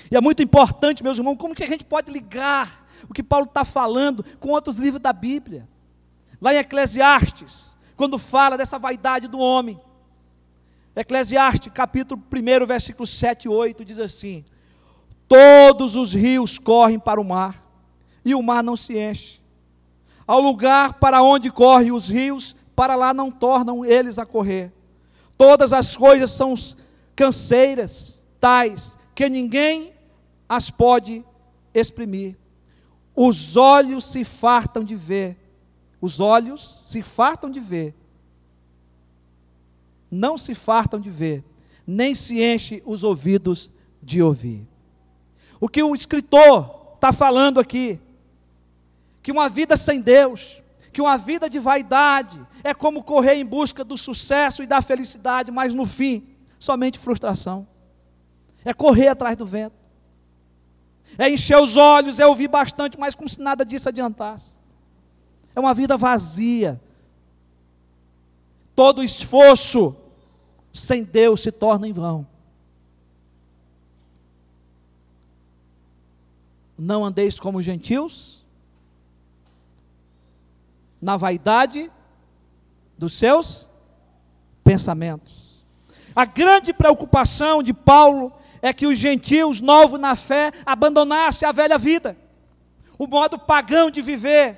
E 0.09 0.15
é 0.15 0.21
muito 0.21 0.43
importante, 0.43 1.03
meus 1.03 1.17
irmãos, 1.17 1.37
como 1.37 1.55
que 1.55 1.63
a 1.63 1.67
gente 1.67 1.83
pode 1.83 2.11
ligar 2.11 2.85
o 3.09 3.13
que 3.13 3.23
Paulo 3.23 3.45
está 3.45 3.65
falando 3.65 4.23
com 4.39 4.49
outros 4.49 4.77
livros 4.77 5.01
da 5.01 5.11
Bíblia. 5.11 5.67
Lá 6.39 6.53
em 6.53 6.57
Eclesiastes, 6.57 7.77
quando 7.95 8.17
fala 8.17 8.57
dessa 8.57 8.77
vaidade 8.77 9.27
do 9.27 9.39
homem. 9.39 9.81
Eclesiastes, 10.95 11.73
capítulo 11.73 12.21
1, 12.31 12.65
versículos 12.67 13.09
7 13.09 13.45
e 13.45 13.49
8, 13.49 13.83
diz 13.83 13.99
assim: 13.99 14.45
Todos 15.27 15.95
os 15.95 16.13
rios 16.13 16.59
correm 16.59 16.99
para 16.99 17.19
o 17.19 17.23
mar, 17.23 17.55
e 18.23 18.35
o 18.35 18.43
mar 18.43 18.63
não 18.63 18.75
se 18.75 18.97
enche. 18.97 19.41
Ao 20.27 20.39
lugar 20.39 20.95
para 20.95 21.21
onde 21.21 21.51
correm 21.51 21.91
os 21.91 22.07
rios, 22.07 22.55
para 22.75 22.95
lá 22.95 23.13
não 23.13 23.31
tornam 23.31 23.83
eles 23.83 24.19
a 24.19 24.25
correr. 24.25 24.71
Todas 25.37 25.73
as 25.73 25.97
coisas 25.97 26.31
são 26.31 26.53
canseiras, 27.15 28.23
tais 28.39 28.97
que 29.15 29.27
ninguém 29.27 29.93
as 30.47 30.69
pode 30.69 31.25
exprimir. 31.73 32.37
Os 33.15 33.57
olhos 33.57 34.05
se 34.05 34.23
fartam 34.23 34.83
de 34.83 34.95
ver, 34.95 35.37
os 35.99 36.19
olhos 36.19 36.67
se 36.87 37.01
fartam 37.01 37.49
de 37.49 37.59
ver, 37.59 37.95
não 40.13 40.37
se 40.37 40.53
fartam 40.53 40.99
de 40.99 41.09
ver, 41.09 41.43
nem 41.85 42.13
se 42.13 42.41
enche 42.41 42.83
os 42.85 43.03
ouvidos 43.03 43.71
de 44.01 44.21
ouvir. 44.21 44.67
O 45.59 45.67
que 45.67 45.81
o 45.81 45.95
escritor 45.95 46.93
está 46.95 47.11
falando 47.11 47.59
aqui, 47.59 47.99
que 49.21 49.31
uma 49.31 49.49
vida 49.49 49.75
sem 49.75 50.01
Deus, 50.01 50.61
que 50.91 51.01
uma 51.01 51.17
vida 51.17 51.49
de 51.49 51.57
vaidade 51.57 52.39
é 52.63 52.73
como 52.73 53.03
correr 53.03 53.35
em 53.35 53.45
busca 53.45 53.83
do 53.83 53.97
sucesso 53.97 54.61
e 54.61 54.67
da 54.67 54.81
felicidade, 54.81 55.51
mas 55.51 55.73
no 55.73 55.85
fim, 55.85 56.27
somente 56.59 56.99
frustração. 56.99 57.67
É 58.63 58.73
correr 58.73 59.07
atrás 59.07 59.35
do 59.35 59.45
vento. 59.45 59.75
É 61.17 61.29
encher 61.29 61.57
os 61.57 61.75
olhos, 61.75 62.19
é 62.19 62.25
ouvir 62.25 62.47
bastante, 62.47 62.99
mas 62.99 63.15
como 63.15 63.27
se 63.27 63.41
nada 63.41 63.65
disso 63.65 63.89
adiantasse. 63.89 64.59
É 65.55 65.59
uma 65.59 65.73
vida 65.73 65.97
vazia. 65.97 66.79
Todo 68.75 69.03
esforço 69.03 69.95
sem 70.73 71.03
Deus 71.03 71.41
se 71.41 71.51
torna 71.51 71.87
em 71.87 71.93
vão. 71.93 72.27
Não 76.77 77.05
andeis 77.05 77.39
como 77.39 77.61
gentios, 77.61 78.43
na 80.99 81.15
vaidade 81.15 81.91
dos 82.97 83.13
seus 83.13 83.69
pensamentos. 84.63 85.65
A 86.15 86.25
grande 86.25 86.73
preocupação 86.73 87.61
de 87.61 87.73
Paulo 87.73 88.31
é 88.61 88.71
que 88.71 88.87
os 88.87 88.97
gentios 88.97 89.59
novos 89.59 89.99
na 89.99 90.15
fé 90.15 90.51
abandonassem 90.65 91.47
a 91.47 91.51
velha 91.51 91.77
vida, 91.77 92.17
o 92.97 93.05
modo 93.05 93.37
pagão 93.37 93.91
de 93.91 94.01
viver. 94.01 94.57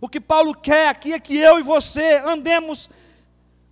O 0.00 0.08
que 0.08 0.20
Paulo 0.20 0.52
quer 0.52 0.88
aqui 0.88 1.12
é 1.12 1.20
que 1.20 1.36
eu 1.36 1.60
e 1.60 1.62
você 1.62 2.20
andemos, 2.26 2.90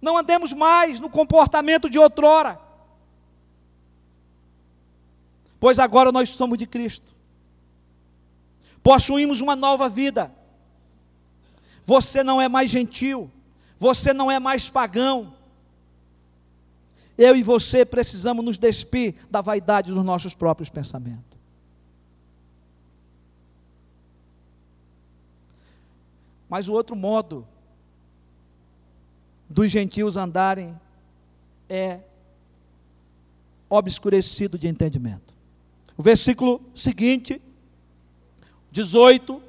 não 0.00 0.16
andemos 0.16 0.52
mais 0.52 0.98
no 1.00 1.10
comportamento 1.10 1.88
de 1.88 1.98
outrora 1.98 2.70
pois 5.60 5.78
agora 5.78 6.10
nós 6.10 6.30
somos 6.30 6.58
de 6.58 6.66
Cristo. 6.66 7.14
Possuímos 8.82 9.42
uma 9.42 9.54
nova 9.54 9.90
vida. 9.90 10.34
Você 11.84 12.24
não 12.24 12.40
é 12.40 12.48
mais 12.48 12.70
gentil, 12.70 13.30
você 13.78 14.14
não 14.14 14.30
é 14.30 14.40
mais 14.40 14.70
pagão. 14.70 15.34
Eu 17.18 17.36
e 17.36 17.42
você 17.42 17.84
precisamos 17.84 18.42
nos 18.42 18.56
despir 18.56 19.14
da 19.30 19.42
vaidade 19.42 19.92
dos 19.92 20.02
nossos 20.02 20.32
próprios 20.32 20.70
pensamentos. 20.70 21.38
Mas 26.48 26.68
o 26.68 26.72
outro 26.72 26.96
modo 26.96 27.46
dos 29.50 29.68
gentios 29.70 30.16
andarem 30.16 30.78
é 31.68 31.98
obscurecido 33.68 34.56
de 34.56 34.68
entendimento. 34.68 35.34
O 35.96 36.02
versículo 36.02 36.62
seguinte, 36.74 37.42
18, 38.70 39.42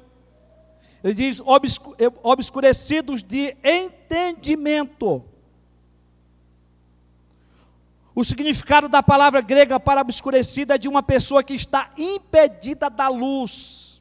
ele 1.02 1.14
diz: 1.14 1.40
obscurecidos 2.22 3.22
de 3.22 3.56
entendimento. 3.62 5.24
O 8.14 8.22
significado 8.22 8.88
da 8.88 9.02
palavra 9.02 9.40
grega 9.40 9.80
para 9.80 10.02
obscurecida 10.02 10.74
é 10.74 10.78
de 10.78 10.88
uma 10.88 11.02
pessoa 11.02 11.42
que 11.42 11.54
está 11.54 11.90
impedida 11.96 12.90
da 12.90 13.08
luz, 13.08 13.91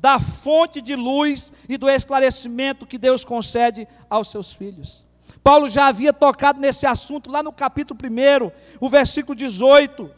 da 0.00 0.20
fonte 0.20 0.80
de 0.80 0.94
luz 0.94 1.52
e 1.68 1.76
do 1.76 1.88
esclarecimento 1.88 2.86
que 2.86 2.98
Deus 2.98 3.24
concede 3.24 3.88
aos 4.08 4.30
seus 4.30 4.52
filhos. 4.52 5.06
Paulo 5.42 5.68
já 5.68 5.86
havia 5.86 6.12
tocado 6.12 6.60
nesse 6.60 6.86
assunto 6.86 7.30
lá 7.30 7.42
no 7.42 7.52
capítulo 7.52 7.98
1, 8.02 8.50
o 8.80 8.88
versículo 8.88 9.34
18. 9.34 10.10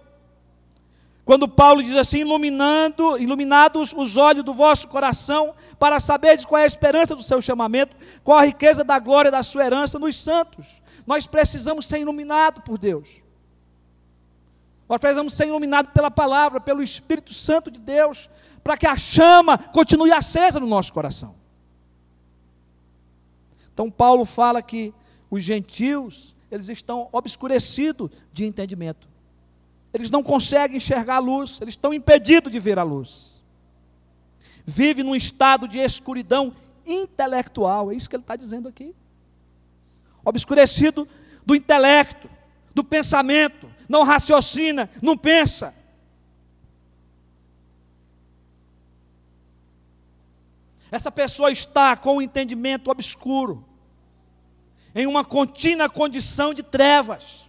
Quando 1.25 1.47
Paulo 1.47 1.83
diz 1.83 1.95
assim: 1.95 2.21
iluminando, 2.21 3.19
iluminados 3.19 3.93
os 3.95 4.17
olhos 4.17 4.43
do 4.43 4.55
vosso 4.55 4.89
coração, 4.89 5.55
para 5.79 6.01
saberdes 6.01 6.47
qual 6.47 6.59
é 6.59 6.65
a 6.65 6.67
esperança 6.67 7.15
do 7.15 7.23
seu 7.23 7.43
chamamento, 7.43 7.95
qual 8.25 8.39
a 8.39 8.45
riqueza 8.47 8.83
da 8.83 8.99
glória 8.99 9.31
da 9.31 9.43
sua 9.43 9.67
herança 9.67 9.99
nos 9.99 10.17
santos. 10.17 10.81
Nós 11.07 11.27
precisamos 11.27 11.85
ser 11.85 11.99
iluminados 11.99 12.63
por 12.65 12.79
Deus. 12.79 13.23
Nós 14.89 14.99
precisamos 14.99 15.35
ser 15.35 15.47
iluminados 15.47 15.93
pela 15.93 16.11
palavra, 16.11 16.61
pelo 16.61 16.83
Espírito 16.83 17.35
Santo 17.35 17.71
de 17.71 17.79
Deus, 17.79 18.29
para 18.65 18.77
que 18.77 18.87
a 18.87 18.97
chama 18.97 19.59
continue 19.59 20.13
acesa 20.13 20.59
no 20.59 20.67
nosso 20.67 20.93
coração. 20.93 21.35
Então 23.73 23.91
Paulo 23.91 24.25
fala 24.25 24.63
que 24.63 24.95
os 25.31 25.43
gentios, 25.43 26.35
eles 26.51 26.69
estão 26.69 27.09
obscurecidos 27.13 28.11
de 28.33 28.45
entendimento. 28.45 29.09
Eles 29.93 30.11
não 30.11 30.23
conseguem 30.23 30.79
enxergar 30.79 31.17
a 31.17 31.21
luz, 31.21 31.61
eles 31.61 31.73
estão 31.73 31.93
impedidos 31.93 32.51
de 32.51 32.59
ver 32.59 32.79
a 32.79 32.83
luz. 32.83 33.43
Vive 34.67 35.03
num 35.03 35.15
estado 35.15 35.69
de 35.69 35.79
escuridão 35.79 36.55
intelectual, 36.85 37.93
é 37.93 37.95
isso 37.95 38.09
que 38.09 38.17
ele 38.17 38.23
está 38.23 38.37
dizendo 38.37 38.69
aqui. 38.69 38.95
Obscurecido 40.25 41.07
do 41.45 41.55
intelecto, 41.55 42.29
do 42.75 42.83
pensamento, 42.83 43.71
não 43.89 44.03
raciocina, 44.03 44.91
não 45.01 45.17
pensa. 45.17 45.75
Essa 50.91 51.11
pessoa 51.11 51.51
está 51.51 51.97
com 51.97 52.17
o 52.17 52.23
entendimento 52.23 52.91
obscuro, 52.91 53.65
em 54.95 55.07
uma 55.07 55.25
contínua 55.25 55.89
condição 55.89 56.55
de 56.55 56.63
trevas. 56.63 57.49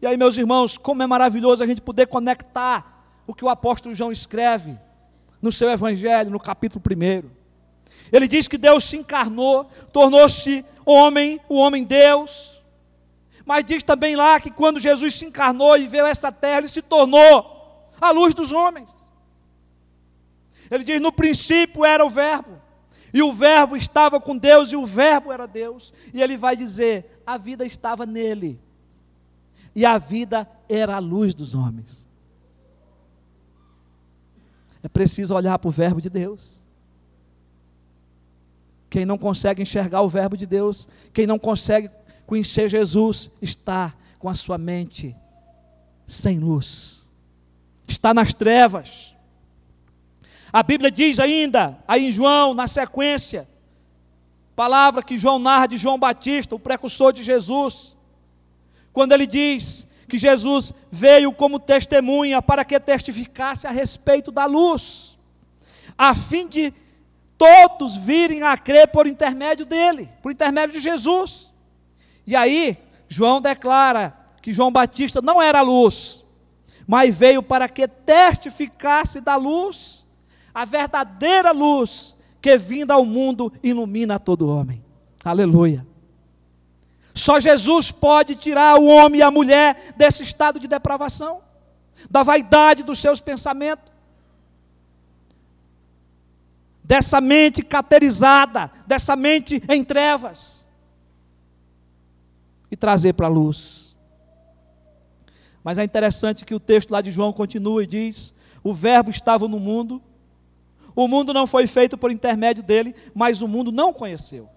E 0.00 0.06
aí, 0.06 0.16
meus 0.16 0.36
irmãos, 0.36 0.76
como 0.76 1.02
é 1.02 1.06
maravilhoso 1.06 1.62
a 1.62 1.66
gente 1.66 1.80
poder 1.80 2.06
conectar 2.06 3.04
o 3.26 3.34
que 3.34 3.44
o 3.44 3.48
apóstolo 3.48 3.94
João 3.94 4.10
escreve 4.10 4.78
no 5.40 5.52
seu 5.52 5.70
evangelho, 5.70 6.30
no 6.30 6.40
capítulo 6.40 6.82
1. 6.84 7.30
Ele 8.12 8.28
diz 8.28 8.46
que 8.46 8.58
Deus 8.58 8.84
se 8.84 8.96
encarnou, 8.96 9.64
tornou-se 9.92 10.64
homem, 10.84 11.40
o 11.48 11.56
homem 11.56 11.84
Deus. 11.84 12.51
Mas 13.44 13.64
diz 13.64 13.82
também 13.82 14.14
lá 14.16 14.40
que 14.40 14.50
quando 14.50 14.78
Jesus 14.80 15.14
se 15.14 15.24
encarnou 15.24 15.76
e 15.76 15.86
veio 15.86 16.06
a 16.06 16.10
essa 16.10 16.30
terra, 16.30 16.58
ele 16.58 16.68
se 16.68 16.82
tornou 16.82 17.90
a 18.00 18.10
luz 18.10 18.34
dos 18.34 18.52
homens. 18.52 19.10
Ele 20.70 20.84
diz: 20.84 21.00
no 21.00 21.12
princípio 21.12 21.84
era 21.84 22.04
o 22.04 22.10
Verbo, 22.10 22.60
e 23.12 23.22
o 23.22 23.32
Verbo 23.32 23.76
estava 23.76 24.20
com 24.20 24.36
Deus, 24.36 24.72
e 24.72 24.76
o 24.76 24.86
Verbo 24.86 25.32
era 25.32 25.46
Deus. 25.46 25.92
E 26.14 26.22
ele 26.22 26.36
vai 26.36 26.56
dizer: 26.56 27.22
a 27.26 27.36
vida 27.36 27.64
estava 27.64 28.06
nele, 28.06 28.60
e 29.74 29.84
a 29.84 29.98
vida 29.98 30.48
era 30.68 30.96
a 30.96 30.98
luz 30.98 31.34
dos 31.34 31.54
homens. 31.54 32.08
É 34.82 34.88
preciso 34.88 35.34
olhar 35.34 35.58
para 35.58 35.68
o 35.68 35.70
Verbo 35.70 36.00
de 36.00 36.10
Deus. 36.10 36.60
Quem 38.90 39.06
não 39.06 39.16
consegue 39.16 39.62
enxergar 39.62 40.02
o 40.02 40.08
Verbo 40.08 40.36
de 40.36 40.44
Deus, 40.44 40.88
quem 41.12 41.26
não 41.26 41.38
consegue 41.38 41.88
conhecer 42.32 42.66
Jesus, 42.66 43.30
está 43.42 43.92
com 44.18 44.26
a 44.26 44.34
sua 44.34 44.56
mente 44.56 45.14
sem 46.06 46.38
luz, 46.38 47.12
está 47.86 48.14
nas 48.14 48.32
trevas. 48.32 49.14
A 50.50 50.62
Bíblia 50.62 50.90
diz 50.90 51.20
ainda, 51.20 51.78
aí 51.86 52.06
em 52.06 52.10
João, 52.10 52.54
na 52.54 52.66
sequência, 52.66 53.46
palavra 54.56 55.02
que 55.02 55.18
João 55.18 55.38
narra 55.38 55.66
de 55.66 55.76
João 55.76 55.98
Batista, 55.98 56.54
o 56.54 56.58
precursor 56.58 57.12
de 57.12 57.22
Jesus, 57.22 57.94
quando 58.94 59.12
ele 59.12 59.26
diz 59.26 59.86
que 60.08 60.16
Jesus 60.16 60.72
veio 60.90 61.34
como 61.34 61.58
testemunha 61.58 62.40
para 62.40 62.64
que 62.64 62.80
testificasse 62.80 63.66
a 63.66 63.70
respeito 63.70 64.32
da 64.32 64.46
luz, 64.46 65.18
a 65.98 66.14
fim 66.14 66.48
de 66.48 66.72
todos 67.36 67.94
virem 67.94 68.42
a 68.42 68.56
crer 68.56 68.88
por 68.88 69.06
intermédio 69.06 69.66
dele, 69.66 70.08
por 70.22 70.32
intermédio 70.32 70.72
de 70.72 70.80
Jesus. 70.80 71.51
E 72.26 72.36
aí, 72.36 72.78
João 73.08 73.40
declara 73.40 74.16
que 74.40 74.52
João 74.52 74.72
Batista 74.72 75.20
não 75.20 75.40
era 75.40 75.60
a 75.60 75.62
luz, 75.62 76.24
mas 76.86 77.16
veio 77.16 77.42
para 77.42 77.68
que 77.68 77.86
testificasse 77.86 79.20
da 79.20 79.36
luz 79.36 80.06
a 80.54 80.64
verdadeira 80.64 81.52
luz 81.52 82.16
que 82.40 82.58
vinda 82.58 82.94
ao 82.94 83.04
mundo 83.04 83.52
ilumina 83.62 84.18
todo 84.18 84.48
homem. 84.48 84.84
Aleluia. 85.24 85.86
Só 87.14 87.38
Jesus 87.38 87.90
pode 87.90 88.34
tirar 88.34 88.78
o 88.78 88.86
homem 88.86 89.20
e 89.20 89.22
a 89.22 89.30
mulher 89.30 89.94
desse 89.96 90.22
estado 90.22 90.58
de 90.58 90.66
depravação, 90.66 91.40
da 92.10 92.22
vaidade 92.22 92.82
dos 92.82 92.98
seus 92.98 93.20
pensamentos, 93.20 93.92
dessa 96.82 97.20
mente 97.20 97.62
caterizada, 97.62 98.70
dessa 98.86 99.14
mente 99.14 99.62
em 99.68 99.84
trevas, 99.84 100.61
e 102.72 102.76
trazer 102.76 103.12
para 103.12 103.26
a 103.26 103.30
luz. 103.30 103.94
Mas 105.62 105.76
é 105.76 105.84
interessante 105.84 106.44
que 106.44 106.54
o 106.54 106.58
texto 106.58 106.90
lá 106.90 107.02
de 107.02 107.12
João 107.12 107.30
continua 107.30 107.84
e 107.84 107.86
diz: 107.86 108.34
O 108.64 108.72
Verbo 108.72 109.10
estava 109.10 109.46
no 109.46 109.60
mundo, 109.60 110.02
o 110.96 111.06
mundo 111.06 111.34
não 111.34 111.46
foi 111.46 111.66
feito 111.66 111.98
por 111.98 112.10
intermédio 112.10 112.62
dele, 112.62 112.94
mas 113.14 113.42
o 113.42 113.46
mundo 113.46 113.70
não 113.70 113.92
conheceu. 113.92 114.48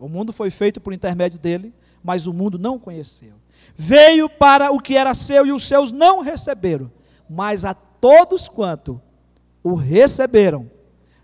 O 0.00 0.08
mundo 0.08 0.32
foi 0.32 0.50
feito 0.50 0.80
por 0.80 0.92
intermédio 0.92 1.38
dele, 1.38 1.72
mas 2.02 2.26
o 2.26 2.32
mundo 2.32 2.58
não 2.58 2.78
conheceu. 2.78 3.34
Veio 3.76 4.28
para 4.28 4.72
o 4.72 4.80
que 4.80 4.96
era 4.96 5.14
seu 5.14 5.46
e 5.46 5.52
os 5.52 5.64
seus 5.68 5.92
não 5.92 6.20
receberam, 6.20 6.90
mas 7.28 7.64
a 7.64 7.72
todos 7.72 8.48
quanto 8.48 9.00
o 9.62 9.74
receberam, 9.74 10.68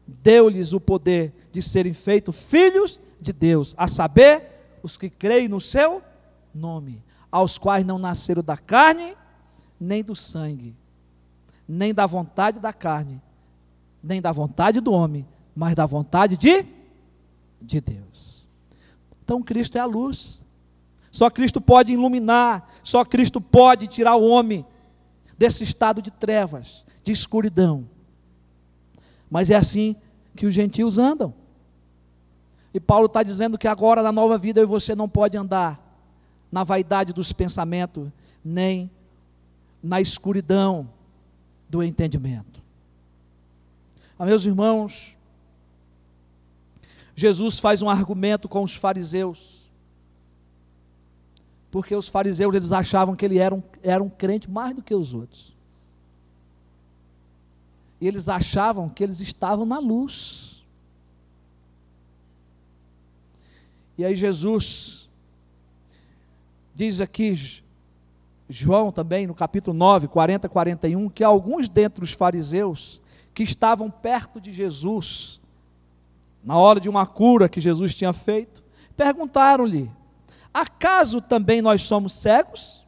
deu-lhes 0.06 0.72
o 0.72 0.78
poder 0.78 1.32
de 1.56 1.62
serem 1.62 1.94
feitos 1.94 2.36
filhos 2.36 3.00
de 3.18 3.32
Deus, 3.32 3.74
a 3.78 3.88
saber, 3.88 4.78
os 4.82 4.98
que 4.98 5.08
creem 5.08 5.48
no 5.48 5.58
seu 5.58 6.02
nome, 6.54 7.02
aos 7.32 7.56
quais 7.56 7.82
não 7.82 7.98
nasceram 7.98 8.42
da 8.42 8.58
carne, 8.58 9.16
nem 9.80 10.04
do 10.04 10.14
sangue, 10.14 10.76
nem 11.66 11.94
da 11.94 12.04
vontade 12.04 12.60
da 12.60 12.74
carne, 12.74 13.22
nem 14.02 14.20
da 14.20 14.32
vontade 14.32 14.80
do 14.80 14.92
homem, 14.92 15.26
mas 15.54 15.74
da 15.74 15.86
vontade 15.86 16.36
de, 16.36 16.66
de 17.62 17.80
Deus. 17.80 18.46
Então 19.24 19.42
Cristo 19.42 19.76
é 19.76 19.80
a 19.80 19.86
luz. 19.86 20.42
Só 21.10 21.30
Cristo 21.30 21.58
pode 21.58 21.94
iluminar, 21.94 22.70
só 22.82 23.02
Cristo 23.02 23.40
pode 23.40 23.86
tirar 23.86 24.16
o 24.16 24.28
homem 24.28 24.62
desse 25.38 25.62
estado 25.62 26.02
de 26.02 26.10
trevas, 26.10 26.84
de 27.02 27.12
escuridão. 27.12 27.88
Mas 29.30 29.48
é 29.48 29.54
assim 29.54 29.96
que 30.36 30.44
os 30.44 30.52
gentios 30.52 30.98
andam. 30.98 31.45
E 32.76 32.80
Paulo 32.80 33.06
está 33.06 33.22
dizendo 33.22 33.56
que 33.56 33.66
agora 33.66 34.02
na 34.02 34.12
nova 34.12 34.36
vida 34.36 34.60
eu 34.60 34.64
e 34.64 34.66
você 34.66 34.94
não 34.94 35.08
pode 35.08 35.34
andar 35.34 35.80
na 36.52 36.62
vaidade 36.62 37.10
dos 37.10 37.32
pensamentos, 37.32 38.06
nem 38.44 38.90
na 39.82 39.98
escuridão 39.98 40.86
do 41.70 41.82
entendimento. 41.82 42.62
Ah, 44.18 44.26
meus 44.26 44.44
irmãos, 44.44 45.16
Jesus 47.14 47.58
faz 47.58 47.80
um 47.80 47.88
argumento 47.88 48.46
com 48.46 48.62
os 48.62 48.74
fariseus, 48.74 49.70
porque 51.70 51.96
os 51.96 52.08
fariseus 52.08 52.54
eles 52.54 52.72
achavam 52.72 53.16
que 53.16 53.24
ele 53.24 53.38
era 53.38 53.54
um, 53.54 53.62
era 53.82 54.04
um 54.04 54.10
crente 54.10 54.50
mais 54.50 54.76
do 54.76 54.82
que 54.82 54.94
os 54.94 55.14
outros. 55.14 55.56
E 58.02 58.06
eles 58.06 58.28
achavam 58.28 58.86
que 58.86 59.02
eles 59.02 59.20
estavam 59.20 59.64
na 59.64 59.78
luz. 59.78 60.55
E 63.98 64.04
aí 64.04 64.14
Jesus 64.14 65.10
diz 66.74 67.00
aqui, 67.00 67.34
João 68.48 68.92
também, 68.92 69.26
no 69.26 69.34
capítulo 69.34 69.76
9, 69.76 70.08
40, 70.08 70.48
41, 70.48 71.08
que 71.08 71.24
alguns 71.24 71.68
dentre 71.68 72.04
os 72.04 72.12
fariseus 72.12 73.00
que 73.32 73.42
estavam 73.42 73.90
perto 73.90 74.40
de 74.40 74.52
Jesus, 74.52 75.40
na 76.44 76.56
hora 76.56 76.78
de 76.78 76.88
uma 76.88 77.06
cura 77.06 77.48
que 77.48 77.60
Jesus 77.60 77.94
tinha 77.94 78.12
feito, 78.12 78.62
perguntaram-lhe: 78.96 79.90
Acaso 80.52 81.20
também 81.20 81.60
nós 81.60 81.82
somos 81.82 82.12
cegos? 82.12 82.86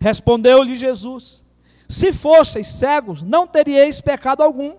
Respondeu-lhe 0.00 0.74
Jesus: 0.74 1.44
Se 1.88 2.12
fosseis 2.12 2.68
cegos, 2.68 3.22
não 3.22 3.46
teríeis 3.46 4.00
pecado 4.00 4.42
algum, 4.42 4.74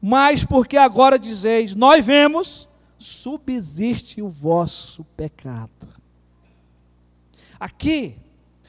mas 0.00 0.44
porque 0.44 0.76
agora 0.76 1.18
dizeis: 1.18 1.74
Nós 1.74 2.04
vemos, 2.04 2.68
subsiste 2.98 4.22
o 4.22 4.28
vosso 4.28 5.04
pecado. 5.16 5.88
Aqui, 7.58 8.16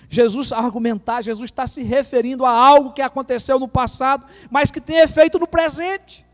Jesus 0.10 0.52
argumentar, 0.52 1.22
Jesus 1.22 1.46
está 1.46 1.68
se 1.68 1.84
referindo 1.84 2.44
a 2.44 2.52
algo 2.52 2.92
que 2.92 3.02
aconteceu 3.02 3.60
no 3.60 3.68
passado, 3.68 4.26
mas 4.50 4.72
que 4.72 4.82
tem 4.82 4.98
efeito 4.98 5.38
no 5.38 5.48
presente. 5.48 6.26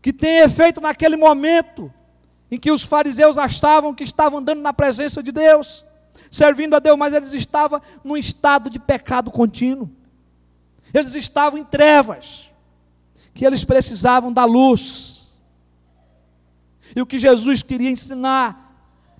Que 0.00 0.12
tem 0.12 0.38
efeito 0.38 0.80
naquele 0.80 1.16
momento 1.16 1.92
em 2.50 2.58
que 2.58 2.70
os 2.70 2.82
fariseus 2.82 3.36
achavam 3.36 3.94
que 3.94 4.04
estavam 4.04 4.38
andando 4.38 4.60
na 4.60 4.72
presença 4.72 5.22
de 5.22 5.32
Deus, 5.32 5.84
servindo 6.30 6.74
a 6.74 6.78
Deus, 6.78 6.96
mas 6.96 7.12
eles 7.12 7.34
estavam 7.34 7.82
num 8.02 8.16
estado 8.16 8.70
de 8.70 8.78
pecado 8.78 9.30
contínuo. 9.30 9.90
Eles 10.94 11.14
estavam 11.14 11.58
em 11.58 11.64
trevas, 11.64 12.45
que 13.36 13.44
eles 13.44 13.62
precisavam 13.62 14.32
da 14.32 14.44
luz. 14.44 15.38
E 16.94 17.00
o 17.02 17.06
que 17.06 17.18
Jesus 17.18 17.62
queria 17.62 17.90
ensinar 17.90 18.64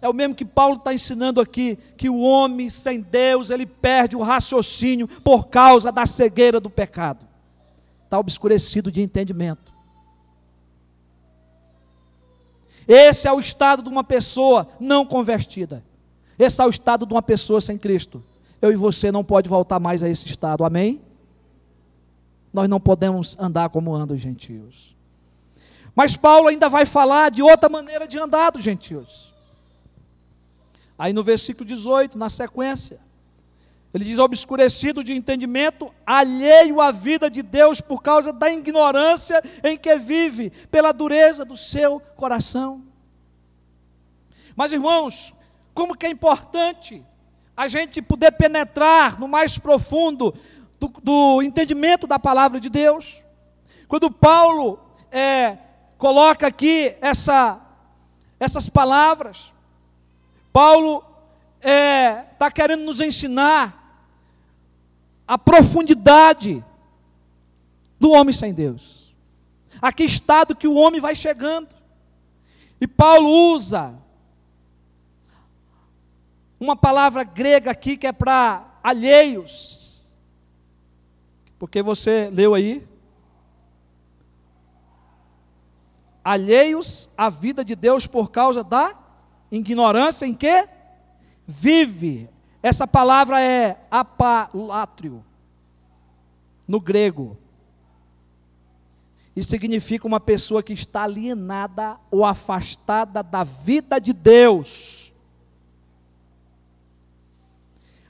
é 0.01 0.09
o 0.09 0.13
mesmo 0.15 0.35
que 0.35 0.45
Paulo 0.45 0.77
está 0.77 0.95
ensinando 0.95 1.41
aqui, 1.41 1.79
que 1.97 2.09
o 2.09 2.21
homem 2.21 2.71
sem 2.71 3.01
Deus, 3.01 3.51
ele 3.51 3.67
perde 3.67 4.17
o 4.17 4.23
raciocínio 4.23 5.07
por 5.07 5.49
causa 5.49 5.93
da 5.93 6.07
cegueira 6.07 6.59
do 6.59 6.71
pecado. 6.71 7.27
Está 8.05 8.19
obscurecido 8.19 8.91
de 8.91 9.03
entendimento. 9.03 9.75
Esse 12.89 13.29
é 13.29 13.33
o 13.33 13.41
estado 13.41 13.83
de 13.83 13.89
uma 13.89 14.05
pessoa 14.05 14.69
não 14.81 15.05
convertida. 15.05 15.85
Esse 16.39 16.63
é 16.63 16.65
o 16.65 16.71
estado 16.71 17.05
de 17.05 17.13
uma 17.13 17.23
pessoa 17.23 17.61
sem 17.61 17.77
Cristo. 17.77 18.25
Eu 18.63 18.73
e 18.73 18.77
você 18.77 19.13
não 19.13 19.25
pode 19.25 19.49
voltar 19.49 19.79
mais 19.79 20.03
a 20.03 20.09
esse 20.09 20.25
estado. 20.27 20.65
Amém? 20.65 21.01
Nós 22.57 22.71
não 22.71 22.81
podemos 22.81 23.37
andar 23.39 23.69
como 23.69 23.95
andam 23.95 24.17
os 24.17 24.23
gentios. 24.23 24.97
Mas 25.95 26.17
Paulo 26.17 26.49
ainda 26.49 26.71
vai 26.71 26.87
falar 26.87 27.31
de 27.31 27.43
outra 27.43 27.69
maneira 27.69 28.09
de 28.09 28.19
andar 28.19 28.51
dos 28.51 28.65
gentios. 28.65 29.35
Aí 30.99 31.13
no 31.13 31.23
versículo 31.23 31.67
18, 31.67 32.17
na 32.17 32.31
sequência, 32.31 32.99
ele 33.93 34.05
diz: 34.05 34.19
obscurecido 34.19 35.05
de 35.05 35.13
entendimento, 35.13 35.93
alheio 36.07 36.81
à 36.81 36.91
vida 36.91 37.29
de 37.29 37.43
Deus 37.43 37.83
por 37.83 38.03
causa 38.03 38.33
da 38.33 38.51
ignorância 38.51 39.43
em 39.63 39.77
que 39.77 39.95
vive, 39.97 40.49
pela 40.71 40.93
dureza 40.93 41.45
do 41.45 41.59
seu 41.59 42.01
coração. 42.17 42.83
Mas 44.57 44.73
irmãos, 44.73 45.35
como 45.75 45.95
que 45.95 46.07
é 46.07 46.09
importante 46.09 47.05
a 47.55 47.69
gente 47.69 48.03
poder 48.03 48.33
penetrar 48.33 49.19
no 49.19 49.27
mais 49.27 49.57
profundo 49.57 50.35
do, 50.79 50.89
do 51.03 51.43
entendimento 51.43 52.07
da 52.07 52.19
palavra 52.19 52.61
de 52.61 52.69
Deus. 52.69 53.23
Quando 53.89 54.11
Paulo 54.11 54.79
é, 55.11 55.57
coloca 55.99 56.47
aqui 56.47 56.95
essa, 57.01 57.61
essas 58.39 58.69
palavras, 58.69 59.53
Paulo 60.53 61.05
está 61.59 61.71
é, 61.71 62.15
tá 62.39 62.51
querendo 62.51 62.85
nos 62.85 63.01
ensinar 63.01 63.87
a 65.27 65.37
profundidade 65.37 66.65
do 67.99 68.11
homem 68.11 68.33
sem 68.33 68.53
Deus. 68.55 69.15
A 69.81 69.93
que 69.93 70.05
estado 70.05 70.57
que 70.57 70.69
o 70.69 70.75
homem 70.75 71.01
vai 71.01 71.15
chegando. 71.15 71.69
E 72.81 72.87
Paulo 72.87 73.29
usa 73.53 73.95
uma 76.59 76.77
palavra 76.77 77.25
grega 77.25 77.71
aqui 77.71 77.97
que 77.97 78.07
é 78.07 78.13
para 78.13 78.65
alheios. 78.83 79.86
Porque 81.59 81.83
você 81.83 82.31
leu 82.31 82.55
aí? 82.55 82.87
Alheios 86.23 87.09
à 87.17 87.29
vida 87.29 87.65
de 87.65 87.75
Deus 87.75 88.07
por 88.07 88.31
causa 88.31 88.65
da 88.65 88.95
Ignorância 89.51 90.27
em 90.27 90.35
que? 90.35 90.69
Vive. 91.47 92.29
Essa 92.63 92.87
palavra 92.87 93.41
é 93.41 93.79
apalátrio, 93.91 95.25
no 96.67 96.81
grego. 96.81 97.39
E 99.37 99.45
significa 99.45 100.07
uma 100.07 100.19
pessoa 100.19 100.63
que 100.63 100.73
está 100.73 101.03
alienada 101.05 101.97
ou 102.11 102.25
afastada 102.25 103.23
da 103.23 103.45
vida 103.45 104.01
de 104.01 104.13
Deus. 104.13 105.06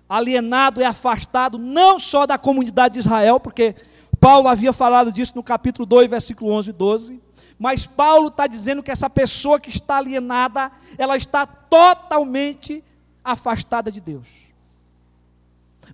Alienado 0.08 0.80
e 0.80 0.84
afastado 0.84 1.58
não 1.58 1.98
só 1.98 2.26
da 2.26 2.38
comunidade 2.38 2.94
de 2.94 3.00
Israel, 3.00 3.40
porque 3.40 3.74
Paulo 4.20 4.48
havia 4.48 4.72
falado 4.72 5.12
disso 5.12 5.32
no 5.34 5.42
capítulo 5.42 5.84
2, 5.84 6.08
versículo 6.08 6.52
11 6.52 6.70
e 6.70 6.72
12, 6.72 7.22
mas 7.58 7.86
Paulo 7.86 8.28
está 8.28 8.46
dizendo 8.46 8.82
que 8.82 8.90
essa 8.90 9.08
pessoa 9.08 9.58
que 9.58 9.70
está 9.70 9.96
alienada, 9.96 10.70
ela 10.98 11.16
está 11.16 11.46
totalmente 11.46 12.84
afastada 13.24 13.90
de 13.90 14.00
Deus. 14.00 14.28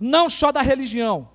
Não 0.01 0.29
só 0.29 0.51
da 0.51 0.61
religião, 0.61 1.29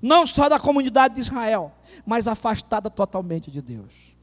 não 0.00 0.26
só 0.26 0.48
da 0.48 0.58
comunidade 0.58 1.14
de 1.14 1.20
Israel, 1.20 1.72
mas 2.06 2.28
afastada 2.28 2.88
totalmente 2.88 3.50
de 3.50 3.60
Deus. 3.60 4.14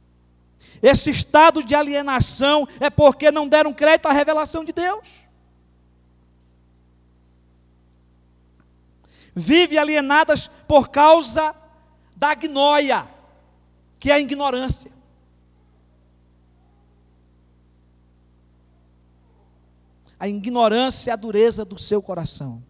Esse 0.81 1.09
estado 1.09 1.63
de 1.63 1.75
alienação 1.75 2.67
é 2.79 2.89
porque 2.89 3.31
não 3.31 3.47
deram 3.47 3.73
crédito 3.73 4.07
à 4.07 4.11
revelação 4.11 4.63
de 4.63 4.71
Deus. 4.71 5.26
Vive 9.39 9.77
alienadas 9.77 10.49
por 10.67 10.89
causa 10.89 11.55
da 12.15 12.33
gnóia, 12.33 13.07
que 13.99 14.09
é 14.09 14.15
a 14.15 14.19
ignorância. 14.19 14.97
a 20.19 20.27
ignorância 20.27 21.11
e 21.11 21.13
a 21.13 21.15
dureza 21.15 21.63
do 21.63 21.77
seu 21.77 22.01
coração. 22.01 22.63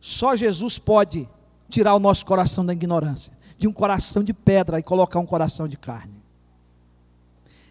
Só 0.00 0.34
Jesus 0.34 0.80
pode 0.80 1.28
tirar 1.68 1.94
o 1.94 2.00
nosso 2.00 2.26
coração 2.26 2.66
da 2.66 2.72
ignorância, 2.72 3.32
de 3.56 3.68
um 3.68 3.72
coração 3.72 4.24
de 4.24 4.34
pedra 4.34 4.80
e 4.80 4.82
colocar 4.82 5.20
um 5.20 5.26
coração 5.26 5.68
de 5.68 5.76
carne. 5.76 6.20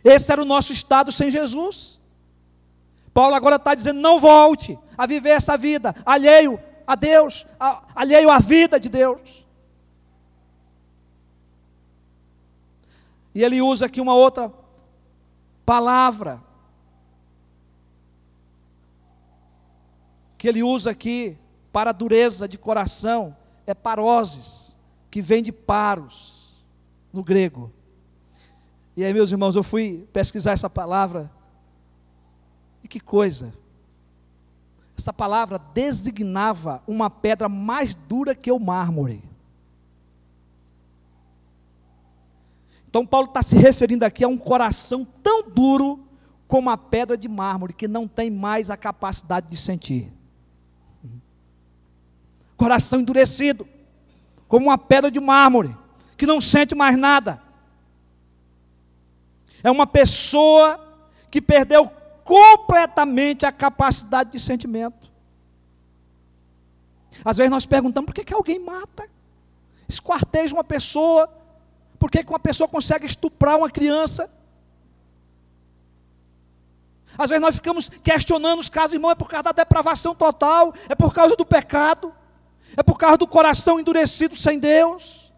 Esse 0.02 0.32
era 0.32 0.42
o 0.42 0.46
nosso 0.46 0.72
estado 0.72 1.12
sem 1.12 1.30
Jesus. 1.30 1.99
Paulo 3.20 3.36
agora 3.36 3.58
está 3.58 3.76
dizendo: 3.76 4.00
não 4.00 4.18
volte 4.18 4.80
a 4.98 5.06
viver 5.06 5.32
essa 5.32 5.58
vida 5.58 5.94
alheio 6.06 6.58
a 6.88 6.96
Deus, 6.96 7.46
alheio 7.94 8.30
à 8.30 8.40
vida 8.40 8.80
de 8.80 8.88
Deus. 8.88 9.46
E 13.36 13.44
ele 13.44 13.62
usa 13.62 13.88
aqui 13.88 14.00
uma 14.00 14.14
outra 14.16 14.50
palavra 15.66 16.42
que 20.38 20.48
ele 20.48 20.64
usa 20.64 20.92
aqui 20.92 21.38
para 21.74 21.92
dureza 21.92 22.48
de 22.48 22.58
coração 22.58 23.36
é 23.68 23.74
paroses, 23.74 24.80
que 25.12 25.22
vem 25.22 25.44
de 25.44 25.52
paros, 25.52 26.64
no 27.12 27.22
grego. 27.22 27.70
E 28.96 29.04
aí, 29.04 29.14
meus 29.14 29.30
irmãos, 29.30 29.58
eu 29.58 29.64
fui 29.64 30.08
pesquisar 30.14 30.54
essa 30.54 30.70
palavra, 30.70 31.30
e 32.84 32.88
que 32.88 33.00
coisa! 33.00 33.54
Essa 34.98 35.14
palavra 35.14 35.58
designava 35.58 36.84
uma 36.86 37.10
pedra 37.10 37.48
mais 37.48 37.94
dura 37.94 38.36
que 38.36 38.52
o 38.52 38.60
mármore. 38.60 39.24
Então, 42.90 43.06
Paulo 43.06 43.28
está 43.28 43.42
se 43.42 43.56
referindo 43.56 44.04
aqui 44.04 44.24
a 44.24 44.28
um 44.28 44.38
coração 44.38 45.06
tão 45.06 45.48
duro 45.48 46.06
como 46.48 46.70
a 46.70 46.78
pedra 46.78 47.16
de 47.16 47.30
mármore, 47.30 47.74
que 47.74 47.88
não 47.88 48.08
tem 48.08 48.30
mais 48.30 48.70
a 48.70 48.76
capacidade 48.76 49.48
de 49.48 49.56
sentir 49.56 50.12
coração 52.60 53.00
endurecido, 53.00 53.66
como 54.50 54.66
uma 54.66 54.78
pedra 54.78 55.10
de 55.10 55.20
mármore, 55.20 55.76
que 56.18 56.26
não 56.26 56.42
sente 56.42 56.76
mais 56.76 56.98
nada. 56.98 57.42
É 59.64 59.72
uma 59.72 59.88
pessoa 59.88 60.78
que 61.32 61.42
perdeu 61.42 61.90
completamente 62.30 63.44
a 63.44 63.52
capacidade 63.52 64.32
de 64.32 64.40
sentimento. 64.40 65.12
Às 67.26 67.38
vezes 67.38 67.50
nós 67.50 67.66
perguntamos 67.66 68.06
por 68.06 68.14
que, 68.14 68.24
que 68.24 68.34
alguém 68.36 68.60
mata, 68.60 69.10
esquarteja 69.88 70.54
uma 70.54 70.64
pessoa, 70.64 71.28
por 71.98 72.12
que, 72.12 72.24
que 72.24 72.30
uma 72.30 72.40
pessoa 72.40 72.68
consegue 72.68 73.08
estuprar 73.08 73.58
uma 73.58 73.70
criança. 73.72 74.30
Às 77.18 77.32
vezes 77.32 77.42
nós 77.42 77.56
ficamos 77.56 77.90
questionando 77.90 78.60
os 78.60 78.70
casos, 78.70 78.94
irmão, 78.94 79.10
é 79.10 79.16
por 79.16 79.28
causa 79.28 79.46
da 79.46 79.52
depravação 79.52 80.14
total, 80.14 80.72
é 80.88 80.94
por 80.94 81.12
causa 81.12 81.36
do 81.36 81.44
pecado. 81.44 82.14
É 82.78 82.84
por 82.84 83.00
causa 83.00 83.18
do 83.18 83.26
coração 83.28 83.80
endurecido 83.80 84.36
sem 84.36 84.60
Deus. 84.60 85.34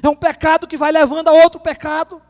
É 0.00 0.08
um 0.08 0.14
pecado 0.14 0.68
que 0.68 0.76
vai 0.76 0.92
levando 0.92 1.26
a 1.26 1.32
outro 1.32 1.58
pecado. 1.58 2.22